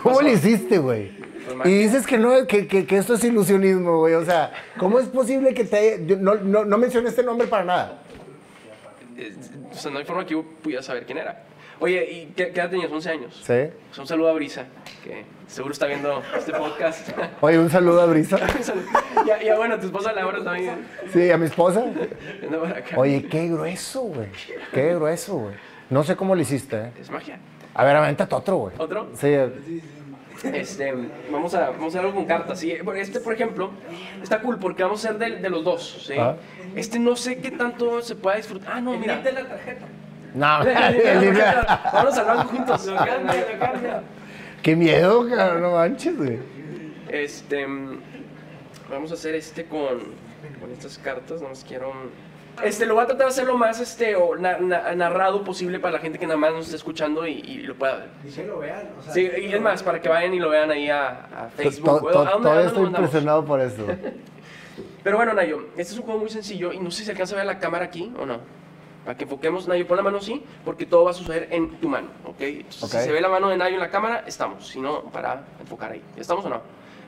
[0.00, 1.10] ¿Cómo le hiciste, güey?
[1.10, 1.68] Pues.
[1.68, 4.14] Y dices que no, que, que, que esto es ilusionismo, güey.
[4.14, 6.04] O sea, ¿cómo es posible que te...
[6.06, 8.02] yo no, no, no mencioné este nombre para nada.
[9.18, 9.34] Eh,
[9.70, 11.44] O sea, no hay forma que yo pudiera saber quién era.
[11.80, 12.90] Oye, ¿y qué, qué edad tenías?
[12.90, 13.34] 11 años.
[13.44, 13.70] ¿Sí?
[13.88, 14.66] Pues un saludo a Brisa,
[15.04, 17.08] que seguro está viendo este podcast.
[17.40, 18.38] Oye, un saludo a Brisa.
[19.26, 20.86] ya, ya, bueno, tu esposa Laura también.
[21.12, 21.84] Sí, a mi esposa.
[22.42, 22.96] Anda por acá.
[22.98, 24.28] Oye, qué grueso, güey.
[24.72, 25.54] Qué grueso, güey.
[25.90, 26.92] No sé cómo lo hiciste, ¿eh?
[27.00, 27.38] Es magia.
[27.74, 28.74] A ver, avéntate otro, güey.
[28.78, 29.10] ¿Otro?
[29.14, 29.36] Sí.
[30.44, 30.94] Este,
[31.30, 32.60] vamos a, vamos a hacer algo con cartas.
[32.60, 32.72] ¿sí?
[32.96, 33.70] Este, por ejemplo,
[34.22, 36.04] está cool porque vamos a hacer de, de los dos.
[36.06, 36.14] ¿sí?
[36.18, 36.36] Ah.
[36.76, 38.74] Este no sé qué tanto se pueda disfrutar.
[38.74, 39.16] Ah, no, mira.
[39.16, 39.86] la tarjeta.
[40.34, 40.58] No,
[41.92, 42.86] Vamos a hablar juntos.
[42.86, 44.02] Lo cambia, lo cambia.
[44.62, 46.38] Qué miedo, cabrón, no manches, güey.
[47.08, 47.66] Este,
[48.90, 49.98] vamos a hacer este con,
[50.60, 51.40] con estas cartas.
[51.40, 51.92] No más quiero.
[52.64, 55.78] Este, lo voy a tratar de hacer lo más este, o na- na- narrado posible
[55.78, 58.08] para la gente que nada más nos esté escuchando y, y lo pueda ver.
[58.26, 60.50] Y que lo vean, o sea, Sí, y es más, para que vayan y lo
[60.50, 61.08] vean ahí a,
[61.46, 62.00] a Facebook.
[62.00, 63.86] To- ¿A to- dónde- a Todavía estoy impresionado por eso.
[65.02, 67.38] Pero bueno, Nayo, este es un juego muy sencillo y no sé si alcanza a
[67.38, 68.40] ver la cámara aquí o no.
[69.04, 71.88] Para que enfoquemos, Nayo, pon la mano así, porque todo va a suceder en tu
[71.88, 72.40] mano, ¿ok?
[72.40, 72.90] Entonces, Ok.
[72.90, 74.66] Si se ve la mano de Nayo en la cámara, estamos.
[74.68, 76.02] Si no, para enfocar ahí.
[76.16, 76.60] ¿Estamos o no?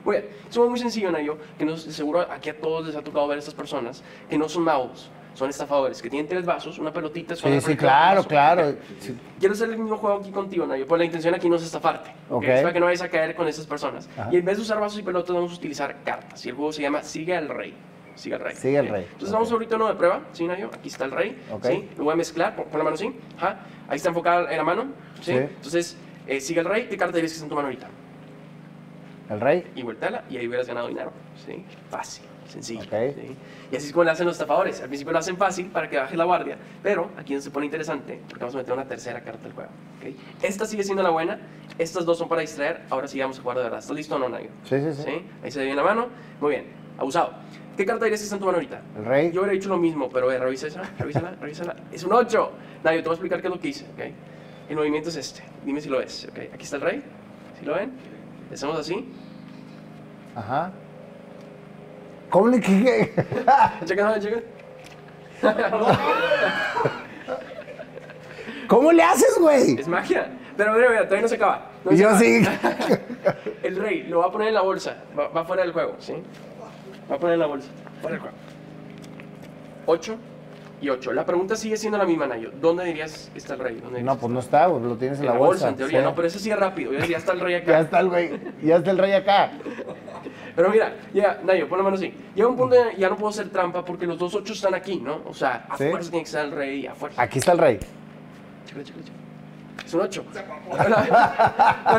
[0.03, 0.29] Muy bien.
[0.49, 3.27] Es un juego muy sencillo, Nayo, que nos, seguro aquí a todos les ha tocado
[3.27, 6.91] ver a estas personas que no son magos, son estafadores, que tienen tres vasos, una
[6.91, 8.75] pelotita, son Sí, sí, claro, claro.
[8.99, 9.17] Sí.
[9.39, 12.09] Quiero hacer el mismo juego aquí contigo, Nayo, pues la intención aquí no es estafarte.
[12.29, 12.37] ¿ok?
[12.37, 12.43] Ok.
[12.43, 14.09] Es para que no vayas a caer con esas personas.
[14.17, 14.29] Ajá.
[14.31, 16.45] Y en vez de usar vasos y pelotas, vamos a utilizar cartas.
[16.45, 17.73] Y el juego se llama Sigue al Rey.
[18.15, 18.55] Sigue al Rey.
[18.55, 18.89] Sigue al.
[18.89, 19.33] Rey, Entonces ok.
[19.33, 20.69] vamos ahorita a uno de prueba, ¿sí, Nayo?
[20.73, 21.41] Aquí está el Rey.
[21.51, 21.65] Ok.
[21.65, 21.89] ¿sí?
[21.97, 23.13] Lo voy a mezclar, pon, la mano así.
[23.37, 23.59] Ajá.
[23.87, 24.85] Ahí está enfocada en la mano.
[25.21, 25.31] ¿sí?
[25.31, 25.37] Sí.
[25.37, 26.87] Entonces, eh, sigue al Rey.
[26.89, 27.87] ¿Qué carta dirías que está en tu mano ahorita?
[29.29, 29.65] El rey.
[29.75, 31.13] Y vueltala y ahí hubieras ganado dinero.
[31.45, 31.63] ¿sí?
[31.89, 32.81] Fácil, sencillo.
[32.81, 33.15] Ok.
[33.15, 33.35] ¿sí?
[33.71, 34.81] Y así es como lo hacen los estafadores.
[34.81, 37.65] Al principio lo hacen fácil para que bajes la guardia, pero aquí no se pone
[37.65, 39.69] interesante porque vamos a meter una tercera carta del juego.
[39.99, 40.15] ¿ok?
[40.43, 41.39] Esta sigue siendo la buena,
[41.77, 43.79] estas dos son para distraer, ahora sí vamos a jugar de verdad.
[43.79, 44.49] ¿Estás listo o no, Nayo?
[44.65, 45.03] Sí, sí, sí.
[45.03, 45.25] ¿Sí?
[45.43, 46.07] Ahí se ve bien la mano.
[46.39, 46.65] Muy bien,
[46.97, 47.33] abusado.
[47.77, 48.81] ¿Qué carta dirías que está en tu mano ahorita?
[48.97, 49.31] El rey.
[49.31, 51.75] Yo hubiera dicho lo mismo, pero eh, revisa esa, revísala, revísala.
[51.91, 52.51] Es un 8.
[52.83, 54.13] Nayo, te voy a explicar qué es lo que hice, ¿ok?
[54.69, 55.41] El movimiento es este.
[55.65, 56.37] Dime si lo ves, ¿ok?
[56.53, 57.03] Aquí está el rey.
[57.59, 57.91] ¿Sí lo ven?
[58.49, 59.05] Le hacemos así.
[60.35, 60.71] Ajá.
[62.31, 63.13] ¿Cómo le qué?
[63.85, 64.39] Checa, checa.
[68.67, 69.79] ¿Cómo le haces, güey?
[69.79, 70.31] Es magia.
[70.57, 71.69] Pero mira, mira, todavía no se acaba.
[71.83, 72.21] No Y se yo acaba.
[72.23, 72.43] sí.
[73.63, 74.95] El rey lo va a poner en la bolsa.
[75.17, 76.13] Va, va fuera del juego, ¿sí?
[77.11, 77.69] Va a poner en la bolsa.
[78.01, 78.35] Fuera del juego.
[79.87, 80.15] 8
[80.81, 81.13] y 8.
[81.13, 82.51] La pregunta sigue siendo la misma, Nayo.
[82.59, 83.79] ¿Dónde dirías que está el rey?
[83.81, 85.33] ¿Dónde No, pues no está, lo tienes en está?
[85.33, 85.69] la bolsa.
[85.69, 85.99] en teoría.
[85.99, 86.05] sí.
[86.05, 86.91] No, pero eso sí es rápido.
[87.07, 87.71] Ya está el rey acá.
[87.71, 88.31] Ya está el güey,
[88.63, 89.51] ya está el rey acá.
[90.55, 92.13] Pero mira, ya, Nayo, pon la mano así.
[92.35, 94.97] Llega un punto en ya no puedo hacer trampa porque los dos 8 están aquí,
[94.97, 95.21] ¿no?
[95.25, 95.89] O sea, a Sí.
[95.89, 97.21] fuerza tiene que estar el rey, a fuerza.
[97.21, 97.79] Aquí está el rey.
[98.65, 99.21] Chécale, chécale, chécale.
[99.85, 100.23] Es un 8.
[100.69, 100.89] Bueno,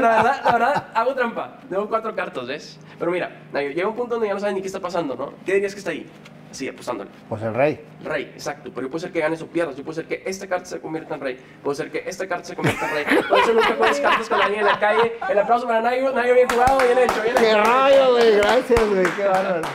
[0.00, 1.58] la verdad, la verdad, hago trampa.
[1.68, 2.78] Tengo cuatro cartas, ¿ves?
[2.98, 5.32] Pero mira, Nayo, llega un punto donde ya no sabes ni qué está pasando, ¿no?
[5.44, 6.06] ¿Qué dirías que está ahí?
[6.52, 7.10] Así, apostándole.
[7.30, 7.80] Pues el rey.
[8.04, 8.70] Rey, exacto.
[8.74, 9.74] Pero puede ser que ganes o pierdas.
[9.74, 11.38] Yo puede ser que esta carta se convierta en rey.
[11.64, 13.22] Puede ser que esta carta se convierta en rey.
[13.26, 15.12] Por eso nunca juegues cartas con alguien en la calle.
[15.30, 16.12] El aplauso para Nayo.
[16.12, 18.36] Nayo, bien jugado, bien hecho, bien ¡Qué rayo, güey!
[18.36, 19.68] Gracias, güey, qué bárbaro.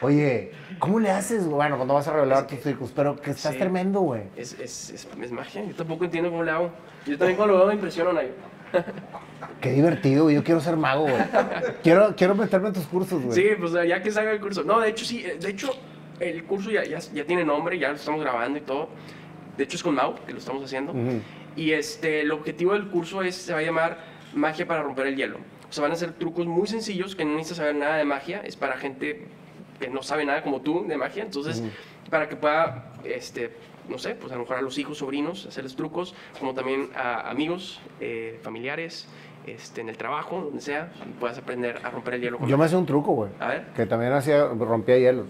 [0.00, 1.56] Oye, ¿cómo le haces, güey?
[1.56, 3.58] Bueno, cuando vas a revelar tus circos, pero que estás Sí.
[3.58, 4.22] tremendo, güey.
[4.34, 5.62] Es, es, es, es magia.
[5.62, 6.70] Yo tampoco entiendo cómo le hago.
[7.06, 8.30] Yo también cuando lo veo me impresiono, Nayo.
[9.60, 10.34] Qué divertido, güey.
[10.36, 11.14] Yo quiero ser mago, güey.
[11.82, 13.34] Quiero, quiero meterme en tus cursos, güey.
[13.34, 14.62] Sí, pues ya que salga el curso.
[14.64, 15.70] No, de hecho sí, de hecho
[16.20, 18.88] el curso ya, ya, ya tiene nombre, ya lo estamos grabando y todo.
[19.56, 20.94] De hecho es con Mau que lo estamos haciendo.
[21.56, 23.98] Y este, el objetivo del curso es, se va a llamar
[24.34, 25.38] Magia para romper el hielo.
[25.68, 28.42] O sea, van a ser trucos muy sencillos que no necesitas saber nada de magia.
[28.44, 29.26] Es para gente
[29.80, 31.24] que no sabe nada como tú de magia.
[31.24, 31.64] Entonces,
[32.10, 33.50] para que pueda, este,
[33.88, 37.28] no sé, pues a lo mejor a los hijos, sobrinos, hacerles trucos, como también a
[37.28, 39.08] amigos, eh, familiares,
[39.46, 42.38] este, en el trabajo, donde sea, puedas aprender a romper el hielo.
[42.38, 43.30] Con Yo me hacía un truco, güey.
[43.40, 43.66] A ver.
[43.74, 45.26] Que también hacía, rompía hielos.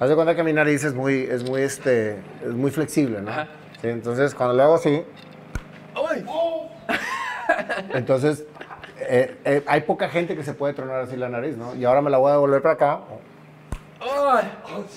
[0.00, 3.30] Haz de cuenta que mi nariz es muy, es muy, este, es muy flexible, ¿no?
[3.30, 3.48] Ajá.
[3.80, 5.04] Sí, entonces, cuando le hago así,
[5.94, 6.24] ¡Ay!
[7.94, 8.44] entonces,
[9.00, 11.74] eh, eh, hay poca gente que se puede tronar así la nariz, ¿no?
[11.76, 13.00] Y ahora me la voy a devolver para acá,
[14.00, 14.50] ¡Ay!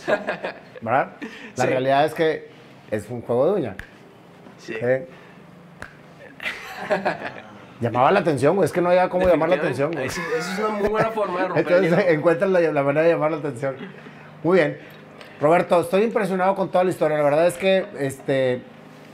[0.81, 1.09] ¿verdad?
[1.55, 1.69] La Sí.
[1.69, 2.49] realidad es que
[2.91, 3.75] es un juego de uña.
[4.57, 4.73] Sí.
[4.81, 5.07] ¿eh?
[7.79, 8.65] Llamaba la atención, güey.
[8.65, 10.07] Es que no había cómo llamar la atención, güey.
[10.07, 13.13] Eso, eso es una muy buena forma de romper Entonces encuentran la, la manera de
[13.13, 13.75] llamar la atención.
[14.47, 14.77] Muy bien.
[15.41, 17.17] Roberto, estoy impresionado con toda la historia.
[17.17, 18.61] La verdad es que este,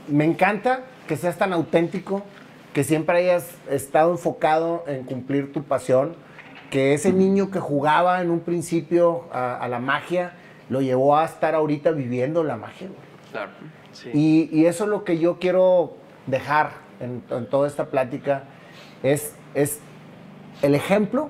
[0.06, 2.22] me encanta que seas tan auténtico,
[2.72, 6.14] que siempre hayas estado enfocado en cumplir tu pasión,
[6.70, 10.34] que ese niño que jugaba en un principio a, a la magia
[10.68, 12.86] lo llevó a estar ahorita viviendo la magia.
[13.32, 13.50] Claro.
[13.90, 14.10] Sí.
[14.14, 15.96] Y, y eso es lo que yo quiero
[16.28, 18.44] dejar en, en toda esta plática,
[19.02, 19.80] es, es
[20.62, 21.28] el ejemplo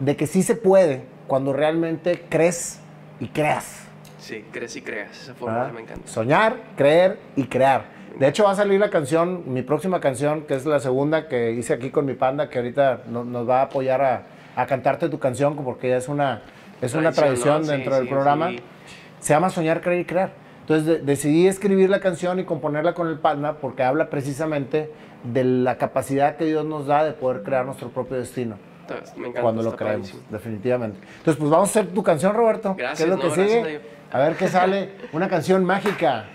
[0.00, 2.82] de que sí se puede cuando realmente crees
[3.20, 3.84] y creas.
[4.18, 5.10] Sí, crees y creas.
[5.22, 5.72] Esa forma ¿verdad?
[5.72, 6.08] me encanta.
[6.08, 7.84] Soñar, creer y crear.
[8.18, 11.52] De hecho, va a salir la canción, mi próxima canción, que es la segunda que
[11.52, 14.22] hice aquí con mi panda, que ahorita no- nos va a apoyar a,
[14.56, 16.42] a cantarte tu canción, porque ya es una,
[16.82, 17.64] es una tradición ¿no?
[17.64, 18.48] Sí, dentro del sí, programa.
[18.50, 18.60] sí.
[19.20, 20.30] Se llama Soñar, Creer y Crear.
[20.62, 24.90] Entonces de- decidí escribir la canción y componerla con el panda porque habla precisamente
[25.24, 28.56] de la capacidad que Dios nos da de poder crear nuestro propio destino
[29.16, 29.40] Me encanta.
[29.42, 30.22] cuando lo creemos, padrísimo.
[30.30, 30.98] definitivamente.
[31.18, 32.74] Entonces, pues vamos a hacer tu canción, Roberto.
[32.76, 33.80] Gracias, ¿Qué es lo no, que gracias, sigue?
[34.10, 34.90] A ver qué sale.
[35.12, 36.26] Una canción mágica.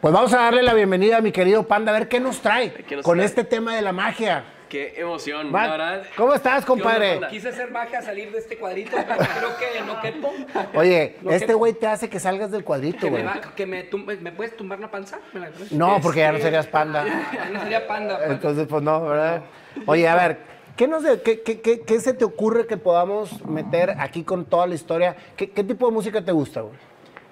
[0.00, 2.70] Pues vamos a darle la bienvenida a mi querido Panda, a ver qué nos trae
[2.72, 3.26] ¿Qué nos con trae?
[3.26, 4.44] este tema de la magia.
[4.68, 6.02] Qué emoción, Va- la verdad.
[6.16, 7.14] ¿Cómo estás, compadre?
[7.14, 7.28] onda?
[7.28, 10.32] Quise hacer magia, salir de este cuadrito, pero creo que no quepo.
[10.74, 13.34] Oye, este güey te hace que salgas del cuadrito, Que me, güey.
[13.54, 15.18] que me, tum- ¿me puedes tumbar la panza?
[15.32, 15.70] ¿Me la crees?
[15.72, 17.04] No, porque ya no Este, serías panda.
[17.32, 18.18] ya no sería panda.
[18.18, 18.24] pa.
[18.26, 19.42] Entonces, pues no, ¿verdad?
[19.86, 20.38] Oye, a ver,
[20.76, 24.44] ¿qué, nos de- qué, qué- qué- qué se te ocurre que podamos meter aquí con
[24.44, 25.16] toda la historia?
[25.36, 26.74] ¿Qué, qué tipo de música te gusta, güey?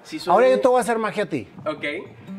[0.02, 1.48] Sí, soy- Ahora yo te voy a hacer magia a ti.
[1.66, 1.84] Ok.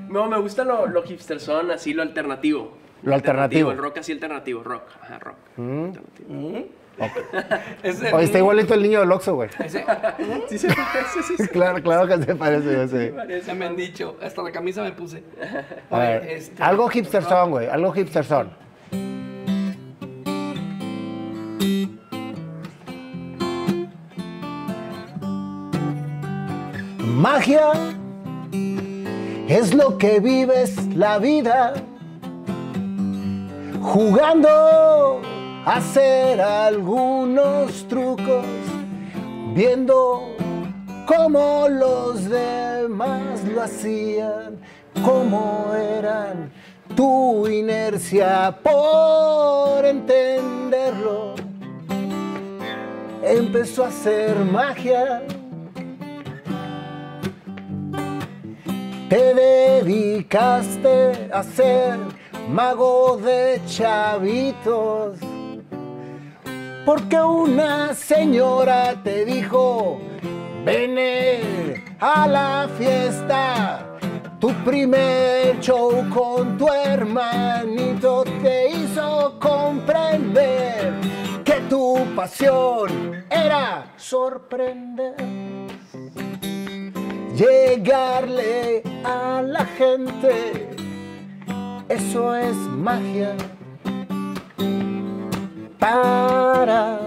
[0.09, 2.71] No, me gusta lo, lo hipster son, así lo alternativo.
[3.03, 3.69] Lo alternativo.
[3.69, 3.73] Mm.
[3.73, 4.83] El rock así alternativo, rock.
[5.01, 5.35] Ajá, rock.
[5.57, 6.65] Alternativo.
[7.83, 9.49] Ese- Oye, está igualito el niño del Oxxo, güey.
[9.63, 9.83] ese-
[10.47, 11.47] Sí, se parece, sí, sí.
[11.49, 13.13] claro, claro que se parece, yo sé.
[13.45, 15.21] ya me han dicho, hasta la camisa me puse.
[15.91, 18.49] A ver, Oye, este, algo hipster son, güey, algo hipster son.
[27.15, 27.71] Magia
[29.47, 31.73] es lo que vives la vida
[33.81, 35.21] jugando
[35.65, 38.45] a hacer algunos trucos,
[39.53, 40.35] viendo
[41.05, 44.59] cómo los demás lo hacían,
[45.03, 46.51] cómo eran
[46.95, 51.44] tu inercia por entenderlo.
[53.27, 55.23] Empezó a hacer magia.
[59.09, 61.97] Te dedicaste a ser
[62.47, 65.17] mago de chavitos.
[66.85, 69.99] Porque una señora te dijo,
[70.63, 70.95] ven
[71.99, 73.97] a la fiesta.
[74.39, 80.93] Tu primer show con tu hermanito te hizo comprender
[81.69, 85.15] tu pasión era sorprender.
[87.35, 90.69] Llegarle a la gente,
[91.89, 93.35] eso es magia
[95.79, 96.97] para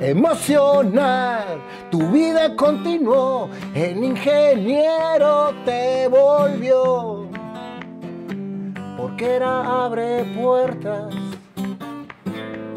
[0.00, 1.44] emocionar.
[1.90, 7.28] Tu vida continuó, en ingeniero te volvió,
[8.96, 11.25] porque era abre puertas.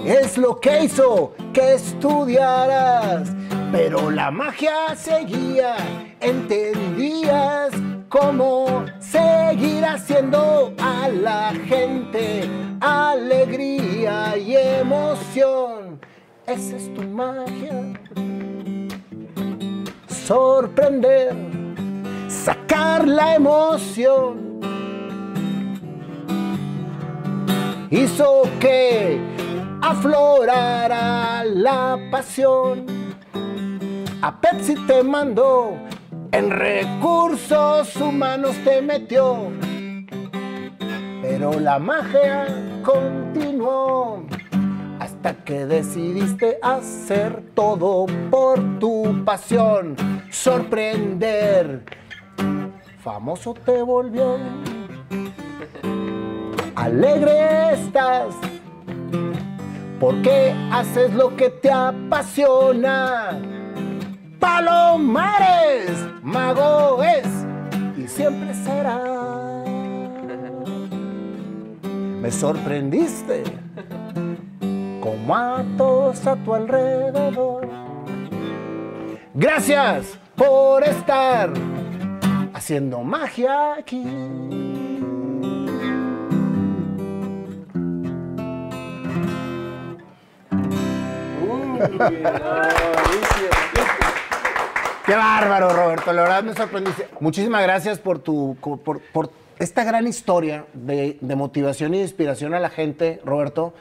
[0.05, 3.29] Es lo que hizo que estudiaras,
[3.71, 5.75] pero la magia seguía,
[6.19, 7.71] entendías
[8.07, 12.49] cómo seguir haciendo a la gente
[12.81, 15.99] alegría y emoción.
[16.47, 17.93] Esa es tu magia.
[20.07, 21.35] Sorprender,
[22.27, 24.59] sacar la emoción.
[27.91, 29.19] Hizo que
[29.81, 32.85] aflorara la pasión.
[34.21, 35.77] A Pepsi te mandó,
[36.31, 39.51] en recursos humanos te metió.
[41.21, 42.47] Pero la magia
[42.83, 44.25] continuó
[44.99, 49.95] hasta que decidiste hacer todo por tu pasión,
[50.29, 51.83] sorprender,
[53.01, 54.37] famoso te volvió.
[56.75, 58.35] Alegre estás,
[59.99, 63.39] porque haces lo que te apasiona.
[64.39, 65.91] Palomares,
[66.23, 67.27] mago es
[67.97, 69.63] y siempre será.
[72.21, 73.43] Me sorprendiste
[75.01, 77.67] como a todos a tu alrededor.
[79.33, 81.51] Gracias por estar
[82.53, 84.68] haciendo magia aquí.
[95.05, 96.13] Qué bárbaro, Roberto.
[96.13, 97.07] La verdad me sorprendiste.
[97.19, 99.01] Muchísimas gracias por tu por,
[99.57, 103.73] esta gran historia de, de motivación y inspiración a la gente, Roberto,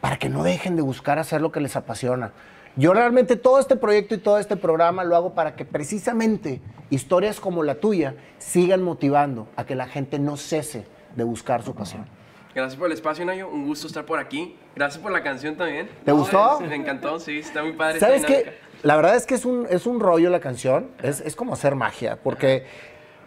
[0.00, 2.32] para que no dejen de buscar hacer lo que les apasiona.
[2.76, 7.40] Yo realmente todo este proyecto y todo este programa lo hago para que precisamente historias
[7.40, 10.86] como la tuya sigan motivando a que la gente no cese
[11.16, 12.15] de buscar su pasión.
[12.56, 13.50] Gracias por el espacio, Nayo.
[13.50, 14.56] Un gusto estar por aquí.
[14.74, 15.90] Gracias por la canción también.
[16.06, 16.58] ¿Te gustó?
[16.60, 18.00] Me encantó, sí, está muy padre.
[18.00, 18.54] ¿Sabes qué?
[18.82, 20.88] La verdad es que es un, es un rollo la canción.
[21.02, 22.64] Es, es como hacer magia, porque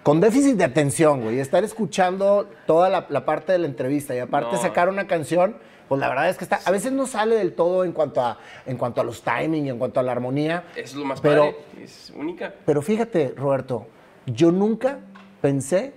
[0.02, 4.18] con déficit de atención, güey, estar escuchando toda la, la parte de la entrevista y
[4.20, 4.62] aparte No.
[4.64, 5.58] sacar una canción,
[5.88, 8.40] pues la verdad es que está, a veces no sale del todo en cuanto a,
[8.66, 10.64] en cuanto a los timing, en cuanto a la armonía.
[10.72, 11.84] Eso es lo más Pero- padre.
[11.84, 12.52] Es única.
[12.66, 13.86] Pero fíjate, Roberto,
[14.26, 14.98] yo nunca
[15.40, 15.94] pensé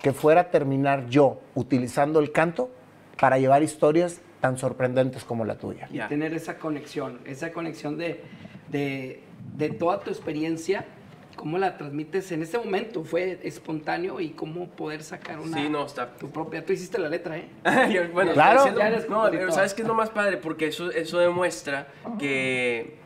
[0.00, 2.70] que fuera a terminar yo utilizando el canto
[3.18, 5.88] para llevar historias tan sorprendentes como la tuya.
[5.90, 8.22] Y tener esa conexión, esa conexión de,
[8.68, 9.20] de,
[9.56, 10.84] de toda tu experiencia,
[11.34, 15.56] cómo la transmites en ese momento, fue espontáneo y cómo poder sacar una...
[15.56, 17.48] Sí, no, está Tu propia, tú hiciste la letra, ¿eh?
[17.92, 18.62] Yo, bueno, Claro.
[18.62, 19.52] siendo- Ya eres no, compositor.
[19.52, 20.36] ¿sabes qué es lo más padre?
[20.36, 21.88] Porque eso, eso demuestra
[22.18, 22.96] que,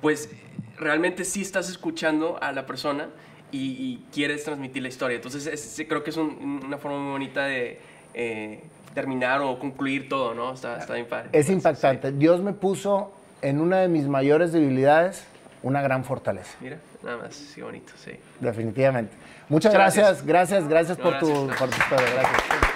[0.00, 0.30] pues,
[0.78, 3.08] realmente sí estás escuchando a la persona
[3.52, 5.16] y, y quieres transmitir la historia.
[5.16, 7.78] Entonces, es- creo que es un- una forma muy bonita de
[8.12, 8.62] eh,
[8.94, 10.52] terminar o concluir todo, ¿no?
[10.52, 11.28] Está, está bien padre.
[11.32, 12.12] Es impactante.
[12.12, 13.12] Dios me puso
[13.42, 15.24] en una de mis mayores debilidades
[15.62, 18.12] una gran fortaleza, Mira, nada más, sí, bonito, sí.
[18.40, 19.12] definitivamente.
[19.48, 22.06] Muchas Muchas gracias, gracias, gracias, No, por, tu, por tu historia.
[22.14, 22.69] Gracias.